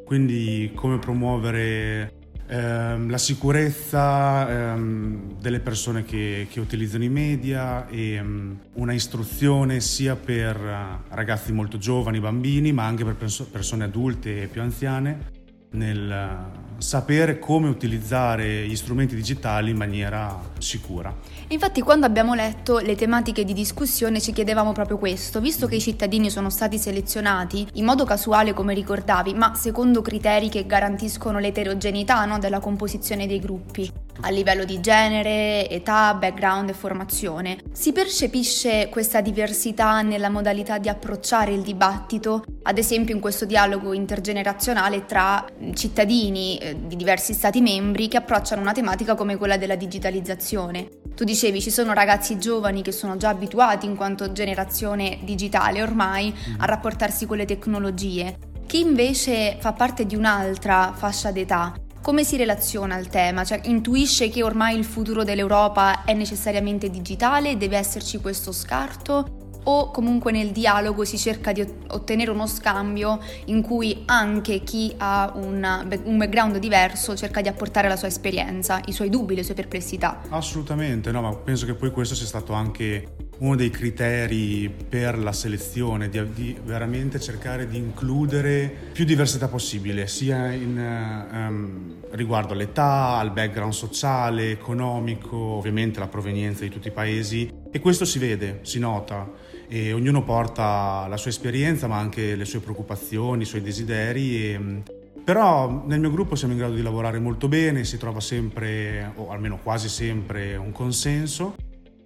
quindi 0.06 0.72
come 0.76 1.00
promuovere 1.00 2.17
ehm, 2.48 3.10
la 3.10 3.18
sicurezza 3.18 4.50
ehm, 4.50 5.40
delle 5.40 5.60
persone 5.60 6.04
che, 6.04 6.48
che, 6.50 6.60
utilizzano 6.60 7.04
i 7.04 7.10
media 7.10 7.88
e 7.88 8.14
ehm, 8.14 8.60
una 8.74 8.94
istruzione 8.94 9.80
sia 9.80 10.16
per 10.16 10.58
uh, 10.58 11.14
ragazzi 11.14 11.52
molto 11.52 11.78
giovani, 11.78 12.20
bambini, 12.20 12.72
ma 12.72 12.86
anche 12.86 13.04
per 13.04 13.16
perso- 13.16 13.46
persone 13.46 13.84
adulte 13.84 14.44
e 14.44 14.48
più 14.48 14.62
anziane 14.62 15.36
nel 15.72 16.66
sapere 16.78 17.40
come 17.40 17.68
utilizzare 17.68 18.68
gli 18.68 18.76
strumenti 18.76 19.16
digitali 19.16 19.72
in 19.72 19.78
maniera 19.78 20.40
sicura. 20.60 21.14
Infatti 21.50 21.82
quando 21.82 22.06
abbiamo 22.06 22.34
letto 22.34 22.80
le 22.80 22.96
tematiche 22.96 23.46
di 23.46 23.54
discussione 23.54 24.20
ci 24.20 24.34
chiedevamo 24.34 24.74
proprio 24.74 24.98
questo, 24.98 25.40
visto 25.40 25.68
che 25.68 25.76
i 25.76 25.82
cittadini 25.82 26.30
sono 26.30 26.50
stati 26.50 26.78
selezionati 26.78 27.68
in 27.74 27.86
modo 27.86 28.04
casuale 28.04 28.54
come 28.54 28.74
ricordavi, 28.74 29.34
ma 29.34 29.56
secondo 29.56 30.02
criteri 30.02 30.50
che 30.50 30.66
garantiscono 30.66 31.40
l'eterogeneità 31.40 32.26
no, 32.26 32.38
della 32.38 32.60
composizione 32.60 33.28
dei 33.28 33.40
gruppi, 33.40 33.92
a 34.22 34.30
livello 34.30 34.64
di 34.64 34.80
genere, 34.80 35.70
età, 35.70 36.14
background 36.14 36.70
e 36.70 36.74
formazione, 36.74 37.58
si 37.72 37.92
percepisce 37.92 38.90
questa 38.90 39.22
diversità 39.22 40.02
nella 40.02 40.30
modalità 40.30 40.78
di 40.78 40.90
approcciare 40.90 41.54
il 41.54 41.62
dibattito, 41.62 42.44
ad 42.64 42.78
esempio 42.78 43.14
in 43.14 43.22
questo 43.22 43.46
dialogo 43.46 43.94
intergenerazionale 43.94 45.06
tra 45.06 45.46
cittadini 45.74 46.58
eh, 46.58 46.76
di 46.88 46.96
diversi 46.96 47.34
stati 47.34 47.62
membri 47.62 48.08
che 48.08 48.18
approcciano 48.18 48.62
una 48.62 48.74
tematica 48.74 49.16
come 49.16 49.38
quella 49.38 49.58
della 49.58 49.76
digitalizzazione. 49.76 50.90
Tu 51.16 51.24
dicevi 51.24 51.62
ci 51.62 51.72
sono 51.72 51.94
ragazzi 51.94 52.38
giovani 52.38 52.82
che 52.82 52.92
sono 52.92 53.18
già 53.18 53.30
abituati 53.30 53.86
in 53.86 53.96
quanto 53.96 54.32
generazione 54.32 55.20
digitale 55.24 55.82
ormai 55.82 56.34
a 56.58 56.66
rapportarsi 56.66 57.26
con 57.26 57.38
le 57.38 57.46
tecnologie. 57.46 58.38
Chi 58.68 58.82
invece 58.82 59.58
fa 59.60 59.74
parte 59.74 60.06
di 60.06 60.16
un'altra 60.16 60.94
fascia 60.94 61.32
d'età 61.32 61.74
come 62.08 62.24
si 62.24 62.38
relaziona 62.38 62.96
al 62.96 63.10
tema? 63.10 63.44
Cioè, 63.44 63.60
intuisce 63.66 64.30
che 64.30 64.42
ormai 64.42 64.78
il 64.78 64.86
futuro 64.86 65.26
dell'Europa 65.26 66.06
è 66.06 66.14
necessariamente 66.14 66.90
digitale, 66.90 67.58
deve 67.58 67.76
esserci 67.76 68.20
questo 68.20 68.54
scarto? 68.54 69.37
O 69.70 69.92
comunque 69.92 70.32
nel 70.32 70.52
dialogo 70.52 71.04
si 71.04 71.18
cerca 71.18 71.52
di 71.52 71.66
ottenere 71.88 72.32
uno 72.32 72.48
scambio 72.48 73.20
in 73.46 73.62
cui 73.62 74.04
anche 74.06 74.60
chi 74.60 74.94
ha 74.98 75.34
una, 75.36 75.86
un 76.04 76.18
background 76.18 76.58
diverso 76.58 77.16
cerca 77.16 77.42
di 77.42 77.50
apportare 77.50 77.88
la 77.88 77.98
sua 77.98 78.08
esperienza, 78.08 78.82
i 78.86 78.92
suoi 78.92 79.10
dubbi, 79.10 79.36
le 79.36 79.44
sue 79.44 79.54
perplessità. 79.54 80.22
Assolutamente, 80.30 81.12
no, 81.12 81.22
ma 81.22 81.34
penso 81.36 81.66
che 81.66 81.74
poi 81.74 81.92
questo 81.92 82.16
sia 82.16 82.26
stato 82.26 82.54
anche 82.54 83.16
uno 83.40 83.56
dei 83.56 83.70
criteri 83.70 84.70
per 84.70 85.20
la 85.20 85.34
selezione, 85.34 86.10
di, 86.10 86.34
di 86.34 86.58
veramente 86.64 87.20
cercare 87.20 87.68
di 87.68 87.78
includere 87.78 88.74
più 88.94 89.06
diversità 89.06 89.48
possibile, 89.48 90.08
sia 90.08 90.52
in, 90.54 91.28
um, 91.32 91.96
riguardo 92.12 92.54
all'età, 92.54 93.18
al 93.18 93.32
background 93.32 93.74
sociale, 93.74 94.50
economico, 94.52 95.36
ovviamente 95.36 96.00
la 96.00 96.08
provenienza 96.08 96.64
di 96.64 96.70
tutti 96.70 96.88
i 96.88 96.92
paesi 96.92 97.52
e 97.70 97.80
questo 97.80 98.06
si 98.06 98.18
vede, 98.18 98.60
si 98.64 98.80
nota 98.80 99.30
e 99.68 99.94
ognuno 99.94 100.24
porta 100.24 101.06
la 101.08 101.18
sua 101.18 101.30
esperienza 101.30 101.88
ma 101.88 101.98
anche 101.98 102.36
le 102.36 102.46
sue 102.46 102.60
preoccupazioni, 102.60 103.44
i 103.44 103.46
suoi 103.46 103.62
desideri. 103.62 104.54
E, 104.54 104.82
però 105.24 105.84
nel 105.86 106.00
mio 106.00 106.12
gruppo 106.12 106.36
siamo 106.36 106.54
in 106.54 106.60
grado 106.60 106.76
di 106.76 106.82
lavorare 106.82 107.20
molto 107.20 107.48
bene, 107.48 107.84
si 107.84 107.98
trova 107.98 108.22
sempre, 108.22 109.12
o 109.16 109.30
almeno 109.30 109.60
quasi 109.62 109.90
sempre, 109.90 110.56
un 110.56 110.72
consenso 110.72 111.56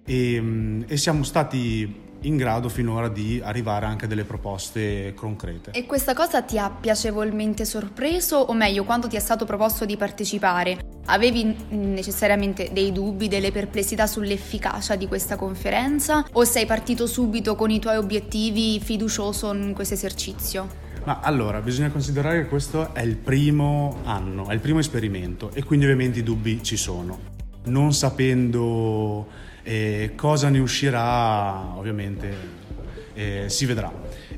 e, 0.04 0.84
e 0.86 0.96
siamo 0.96 1.22
stati 1.22 2.10
in 2.22 2.36
grado 2.36 2.68
finora 2.68 3.08
di 3.08 3.40
arrivare 3.42 3.86
anche 3.86 4.04
a 4.04 4.08
delle 4.08 4.24
proposte 4.24 5.12
concrete. 5.14 5.72
E 5.72 5.86
questa 5.86 6.14
cosa 6.14 6.42
ti 6.42 6.58
ha 6.58 6.70
piacevolmente 6.70 7.64
sorpreso 7.64 8.36
o 8.36 8.52
meglio 8.52 8.84
quando 8.84 9.08
ti 9.08 9.16
è 9.16 9.20
stato 9.20 9.44
proposto 9.44 9.84
di 9.84 9.96
partecipare? 9.96 10.91
Avevi 11.06 11.56
necessariamente 11.70 12.70
dei 12.72 12.92
dubbi, 12.92 13.28
delle 13.28 13.50
perplessità 13.50 14.06
sull'efficacia 14.06 14.94
di 14.96 15.08
questa 15.08 15.36
conferenza 15.36 16.24
o 16.32 16.44
sei 16.44 16.64
partito 16.64 17.06
subito 17.06 17.56
con 17.56 17.70
i 17.70 17.80
tuoi 17.80 17.96
obiettivi 17.96 18.78
fiducioso 18.80 19.52
in 19.52 19.72
questo 19.74 19.94
esercizio? 19.94 20.80
Ma 21.04 21.18
allora, 21.20 21.60
bisogna 21.60 21.90
considerare 21.90 22.42
che 22.42 22.48
questo 22.48 22.94
è 22.94 23.02
il 23.02 23.16
primo 23.16 23.98
anno, 24.04 24.48
è 24.48 24.54
il 24.54 24.60
primo 24.60 24.78
esperimento 24.78 25.50
e 25.52 25.64
quindi 25.64 25.84
ovviamente 25.86 26.20
i 26.20 26.22
dubbi 26.22 26.62
ci 26.62 26.76
sono. 26.76 27.18
Non 27.64 27.92
sapendo 27.92 29.26
e 29.64 30.12
cosa 30.16 30.48
ne 30.48 30.58
uscirà 30.58 31.76
ovviamente 31.76 32.34
eh, 33.14 33.44
si 33.48 33.66
vedrà. 33.66 33.92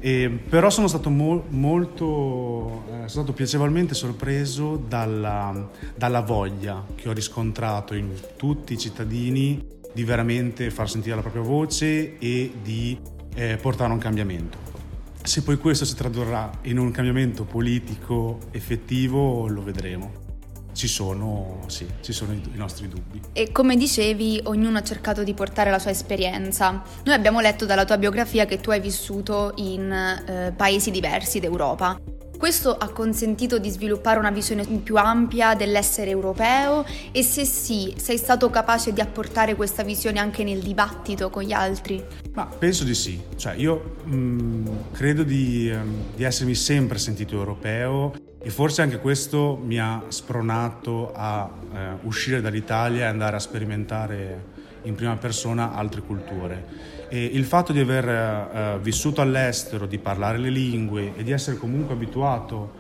E, 0.05 0.29
però 0.29 0.69
sono 0.69 0.87
stato 0.87 1.09
mo- 1.09 1.45
molto, 1.49 2.85
eh, 2.89 2.91
sono 2.91 3.09
stato 3.09 3.33
piacevolmente 3.33 3.95
sorpreso 3.95 4.77
dalla, 4.77 5.71
dalla 5.97 6.21
voglia 6.21 6.85
che 6.95 7.09
ho 7.09 7.13
riscontrato 7.13 7.95
in 7.95 8.11
tutti 8.37 8.75
i 8.75 8.79
cittadini 8.79 9.67
di 9.95 10.05
veramente 10.05 10.71
far 10.71 10.91
sentire 10.91 11.17
la 11.17 11.23
propria 11.23 11.41
voce 11.41 12.19
e 12.19 12.53
di 12.63 12.99
eh, 13.35 13.57
portare 13.57 13.95
un 13.95 13.99
cambiamento. 13.99 14.59
Se 15.23 15.41
poi 15.41 15.57
questo 15.57 15.87
si 15.87 15.95
tradurrà 15.95 16.51
in 16.65 16.77
un 16.77 16.91
cambiamento 16.91 17.45
politico 17.45 18.41
effettivo 18.51 19.49
lo 19.49 19.63
vedremo 19.63 20.24
ci 20.75 20.89
sono, 20.89 21.61
sì, 21.69 21.87
ci 22.03 22.13
sono 22.13 22.33
i, 22.33 22.43
i, 22.53 22.57
nostri 22.57 22.89
dubbi. 22.89 23.21
E 23.33 23.53
come 23.53 23.77
dicevi, 23.77 24.41
ognuno 24.45 24.79
ha 24.79 24.83
cercato 24.83 25.23
di 25.23 25.33
portare 25.33 25.71
la 25.71 25.79
sua 25.79 25.91
esperienza. 25.91 26.83
Noi 27.05 27.15
abbiamo 27.15 27.41
letto 27.41 27.65
dalla 27.65 27.85
tua 27.85 27.97
biografia 27.97 28.45
che 28.45 28.61
tu 28.61 28.71
hai 28.71 28.81
vissuto 28.81 29.53
in 29.57 29.91
eh, 29.91 30.53
paesi 30.55 30.91
diversi 30.91 31.41
d'Europa. 31.41 31.99
Questo 32.37 32.77
ha 32.77 32.91
consentito 32.91 33.59
di 33.59 33.71
sviluppare 33.71 34.19
una 34.19 34.31
visione 34.31 34.67
più 34.67 34.97
ampia 34.97 35.55
dell'essere 35.55 36.11
europeo 36.11 36.85
e 37.13 37.23
se 37.23 37.45
sì, 37.45 37.95
sei 37.97 38.19
stato 38.19 38.51
capace 38.51 38.93
di 38.93 39.01
apportare 39.01 39.55
questa 39.55 39.83
visione 39.83 40.19
anche 40.19 40.45
nel 40.45 40.61
dibattito 40.61 41.31
con 41.31 41.45
gli 41.45 41.53
altri? 41.53 42.05
Ma 42.35 42.45
penso 42.45 42.85
di 42.85 42.95
sì, 42.95 43.19
cioè 43.37 43.55
io 43.55 43.95
mh, 44.05 44.15
mm, 44.15 44.67
credo 44.93 45.23
di, 45.23 45.71
um, 45.73 46.15
di 46.17 46.25
essermi 46.25 46.55
sempre 46.55 46.99
sentito 46.99 47.37
europeo 47.37 48.13
e 48.45 48.51
forse 48.51 48.83
anche 48.83 48.99
questo 48.99 49.59
mi 49.65 49.81
ha 49.81 50.03
spronato 50.09 51.15
a 51.15 51.49
eh, 51.73 51.79
uscire 52.03 52.43
dall'Italia 52.43 53.05
e 53.05 53.09
andare 53.09 53.37
a 53.37 53.39
sperimentare 53.39 54.53
in 54.83 54.95
prima 54.95 55.17
persona 55.17 55.73
altre 55.73 56.03
culture. 56.03 56.67
E 57.09 57.25
il 57.25 57.47
fatto 57.47 57.73
di 57.73 57.81
aver 57.81 58.07
eh, 58.07 58.79
vissuto 58.83 59.23
all'estero, 59.23 59.87
di 59.87 59.97
parlare 59.97 60.37
le 60.37 60.51
lingue 60.51 61.15
e 61.17 61.23
di 61.23 61.31
essere 61.31 61.57
comunque 61.57 61.95
abituato 61.95 62.73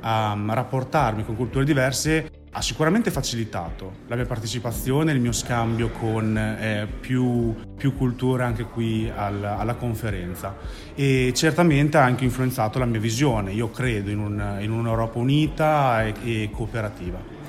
a, 0.00 0.32
a 0.32 0.54
rapportarmi 0.54 1.24
con 1.24 1.36
culture 1.36 1.64
diverse 1.64 2.31
ha 2.54 2.60
sicuramente 2.60 3.10
facilitato 3.10 4.00
la 4.08 4.16
mia 4.16 4.26
partecipazione, 4.26 5.12
il 5.12 5.20
mio 5.20 5.32
scambio 5.32 5.88
con 5.88 6.36
eh, 6.36 6.86
più, 7.00 7.54
più, 7.76 7.96
culture 7.96 8.44
anche 8.44 8.64
qui 8.64 9.10
al, 9.14 9.42
alla 9.42 9.74
conferenza 9.74 10.56
e 10.94 11.32
certamente 11.34 11.96
ha 11.96 12.04
anche 12.04 12.24
influenzato 12.24 12.78
la 12.78 12.84
mia 12.84 13.00
visione. 13.00 13.52
Io 13.52 13.70
credo 13.70 14.10
in, 14.10 14.18
un, 14.18 14.58
in 14.60 14.70
un'Europa 14.70 15.18
unita 15.18 16.04
e, 16.04 16.14
e 16.24 16.50
cooperativa. 16.52 17.41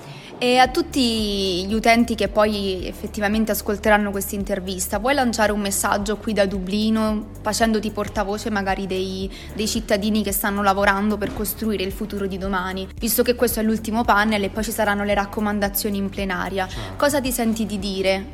E 0.43 0.57
a 0.57 0.67
tutti 0.67 1.65
gli 1.65 1.73
utenti 1.73 2.15
che 2.15 2.27
poi 2.27 2.85
effettivamente 2.85 3.53
ascolteranno 3.53 4.11
questa 4.11 4.35
intervista, 4.35 4.99
vuoi 4.99 5.13
lanciare 5.13 5.53
un 5.53 5.61
messaggio 5.61 6.17
qui 6.17 6.33
da 6.33 6.45
Dublino, 6.45 7.29
facendoti 7.41 7.89
portavoce 7.91 8.49
magari 8.49 8.85
dei, 8.85 9.31
dei, 9.53 9.67
cittadini 9.69 10.21
che 10.21 10.33
stanno 10.33 10.61
lavorando 10.61 11.17
per 11.17 11.33
costruire 11.33 11.83
il 11.83 11.93
futuro 11.93 12.27
di 12.27 12.37
domani? 12.37 12.89
Visto 12.99 13.23
che 13.23 13.35
questo 13.35 13.61
è 13.61 13.63
l'ultimo 13.63 14.03
panel 14.03 14.43
e 14.43 14.49
poi 14.49 14.65
ci 14.65 14.71
saranno 14.71 15.05
le 15.05 15.13
raccomandazioni 15.13 15.97
in 15.97 16.09
plenaria, 16.09 16.67
certo. 16.67 16.97
cosa 16.97 17.21
ti 17.21 17.31
senti 17.31 17.65
di 17.65 17.79
dire? 17.79 18.25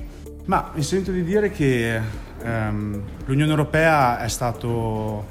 Ma 0.46 0.72
mi 0.74 0.82
sento 0.82 1.12
di 1.12 1.24
dire 1.24 1.52
che 1.52 2.02
ehm, 2.42 3.04
l'Unione 3.26 3.52
Europea 3.52 4.20
è 4.20 4.30
stato, 4.30 5.28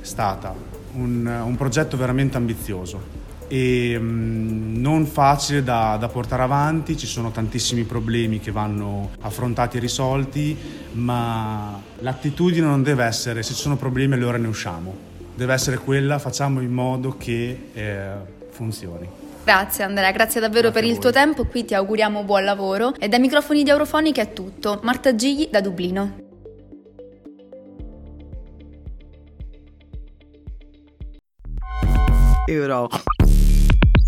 stata 0.00 0.54
un, 0.92 1.26
un 1.26 1.56
progetto 1.56 1.96
veramente 1.96 2.36
ambizioso 2.36 3.22
e 3.48 3.96
mm, 3.98 4.76
non 4.80 5.06
facile 5.06 5.62
da, 5.62 5.96
da, 5.98 6.08
portare 6.08 6.42
avanti, 6.42 6.96
ci 6.96 7.06
sono 7.06 7.30
tantissimi 7.30 7.84
problemi 7.84 8.40
che 8.40 8.50
vanno 8.50 9.10
affrontati 9.20 9.76
e 9.76 9.80
risolti, 9.80 10.56
ma 10.92 11.80
l'attitudine 11.98 12.66
non 12.66 12.82
deve 12.82 13.04
essere 13.04 13.42
se 13.42 13.54
ci 13.54 13.60
sono 13.60 13.76
problemi 13.76 14.14
allora 14.14 14.38
ne 14.38 14.48
usciamo. 14.48 14.94
deve 15.34 15.52
essere 15.52 15.78
quella, 15.78 16.18
facciamo 16.18 16.60
in 16.60 16.72
modo 16.72 17.16
che 17.16 17.70
eh, 17.72 18.10
funzioni. 18.50 19.08
Grazie 19.44 19.84
Andrea, 19.84 20.10
grazie 20.10 20.40
davvero 20.40 20.70
grazie 20.70 20.80
per 20.80 20.90
il 20.90 20.98
tuo 20.98 21.10
tempo, 21.10 21.44
qui 21.44 21.64
ti 21.66 21.74
auguriamo 21.74 22.24
buon 22.24 22.44
lavoro 22.44 22.94
e 22.98 23.08
dai 23.08 23.20
microfoni 23.20 23.62
di 23.62 23.70
Eurofonica 23.70 24.22
è 24.22 24.32
tutto. 24.32 24.80
Marta 24.82 25.14
Gigli 25.14 25.48
da 25.50 25.60
Dublino. 25.60 26.22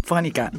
Eurofonica. 0.07 0.51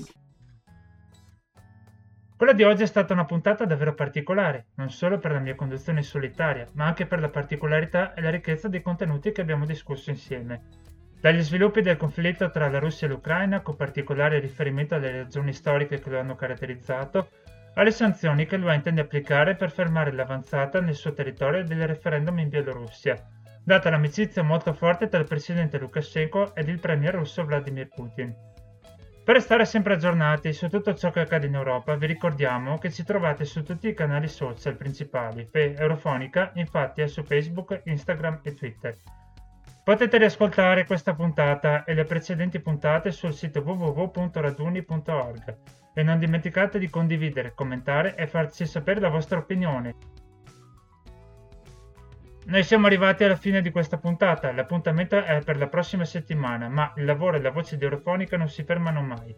Quella 2.36 2.54
di 2.54 2.64
oggi 2.64 2.84
è 2.84 2.86
stata 2.86 3.14
una 3.14 3.26
puntata 3.26 3.66
davvero 3.66 3.96
particolare, 3.96 4.68
non 4.76 4.92
solo 4.92 5.18
per 5.18 5.32
la 5.32 5.40
mia 5.40 5.56
conduzione 5.56 6.04
solitaria, 6.04 6.68
ma 6.74 6.86
anche 6.86 7.08
per 7.08 7.20
la 7.20 7.30
particolarità 7.30 8.14
e 8.14 8.22
la 8.22 8.30
ricchezza 8.30 8.68
dei 8.68 8.82
contenuti 8.82 9.32
che 9.32 9.42
abbiamo 9.42 9.66
discusso 9.66 10.10
insieme. 10.10 10.62
Dagli 11.20 11.42
sviluppi 11.42 11.82
del 11.82 11.98
conflitto 11.98 12.52
tra 12.52 12.70
la 12.70 12.78
Russia 12.78 13.08
e 13.08 13.10
l'Ucraina, 13.10 13.62
con 13.62 13.76
particolare 13.76 14.40
riferimento 14.40 14.94
alle 14.94 15.12
ragioni 15.12 15.52
storiche 15.52 16.00
che 16.00 16.10
lo 16.10 16.20
hanno 16.20 16.36
caratterizzato, 16.36 17.30
alle 17.74 17.92
sanzioni 17.92 18.46
che 18.46 18.58
lui 18.58 18.76
intende 18.76 19.02
applicare 19.02 19.56
per 19.56 19.72
fermare 19.72 20.12
l'avanzata 20.12 20.80
nel 20.80 20.96
suo 20.96 21.14
territorio 21.14 21.64
del 21.64 21.88
referendum 21.88 22.38
in 22.38 22.50
Bielorussia, 22.50 23.16
data 23.64 23.90
l'amicizia 23.90 24.44
molto 24.44 24.74
forte 24.74 25.08
tra 25.08 25.20
il 25.20 25.26
presidente 25.26 25.80
Lukashenko 25.80 26.54
ed 26.54 26.68
il 26.68 26.80
premier 26.80 27.16
russo 27.16 27.44
Vladimir 27.46 27.88
Putin. 27.88 28.36
Per 29.28 29.36
restare 29.36 29.66
sempre 29.66 29.96
aggiornati 29.96 30.54
su 30.54 30.70
tutto 30.70 30.94
ciò 30.94 31.12
che 31.12 31.20
accade 31.20 31.48
in 31.48 31.56
Europa, 31.56 31.98
vi 31.98 32.06
ricordiamo 32.06 32.78
che 32.78 32.90
ci 32.90 33.04
trovate 33.04 33.44
su 33.44 33.62
tutti 33.62 33.90
i 33.90 33.94
canali 33.94 34.30
social 34.30 34.78
principali. 34.78 35.46
Fe 35.52 35.76
Eurofonica, 35.76 36.52
infatti, 36.54 37.02
è 37.02 37.08
su 37.08 37.24
Facebook, 37.24 37.82
Instagram 37.84 38.40
e 38.42 38.54
Twitter. 38.54 38.96
Potete 39.84 40.18
riascoltare 40.18 40.86
questa 40.86 41.14
puntata 41.14 41.84
e 41.84 41.94
le 41.94 42.06
precedenti 42.06 42.62
puntate 42.62 43.12
sul 43.12 43.34
sito 43.34 43.60
www.raduni.org 43.60 45.58
e 45.94 46.04
non 46.04 46.20
dimenticate 46.20 46.80
di 46.80 46.90
condividere, 46.90 47.52
commentare 47.54 48.16
e 48.16 48.28
farci 48.28 48.66
sapere 48.66 49.02
la 49.02 49.10
vostra 49.10 49.40
opinione. 49.40 49.96
Noi 52.48 52.64
siamo 52.64 52.86
arrivati 52.86 53.26
alla 53.26 53.36
fine 53.36 53.62
di 53.62 53.72
questa 53.72 53.98
puntata, 53.98 54.54
l'appuntamento 54.54 55.22
è 55.22 55.42
per 55.44 55.58
la 55.58 55.68
prossima 55.68 56.06
settimana, 56.06 56.70
ma 56.70 56.94
il 56.96 57.04
lavoro 57.04 57.36
e 57.36 57.42
la 57.42 57.52
voce 57.52 57.76
di 57.76 57.84
Eurofonica 57.84 58.38
non 58.38 58.48
si 58.48 58.64
fermano 58.64 59.02
mai. 59.02 59.36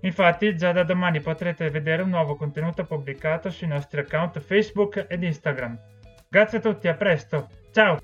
Infatti, 0.00 0.56
già 0.56 0.72
da 0.72 0.82
domani 0.82 1.20
potrete 1.20 1.70
vedere 1.70 2.02
un 2.02 2.08
nuovo 2.08 2.34
contenuto 2.34 2.84
pubblicato 2.84 3.48
sui 3.50 3.68
nostri 3.68 4.00
account 4.00 4.40
Facebook 4.40 5.06
ed 5.08 5.22
Instagram. 5.22 5.78
Grazie 6.28 6.58
a 6.58 6.60
tutti, 6.60 6.88
a 6.88 6.94
presto, 6.94 7.48
ciao! 7.70 7.98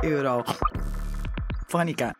Euro. 0.00 0.42
Fonica. 1.66 2.14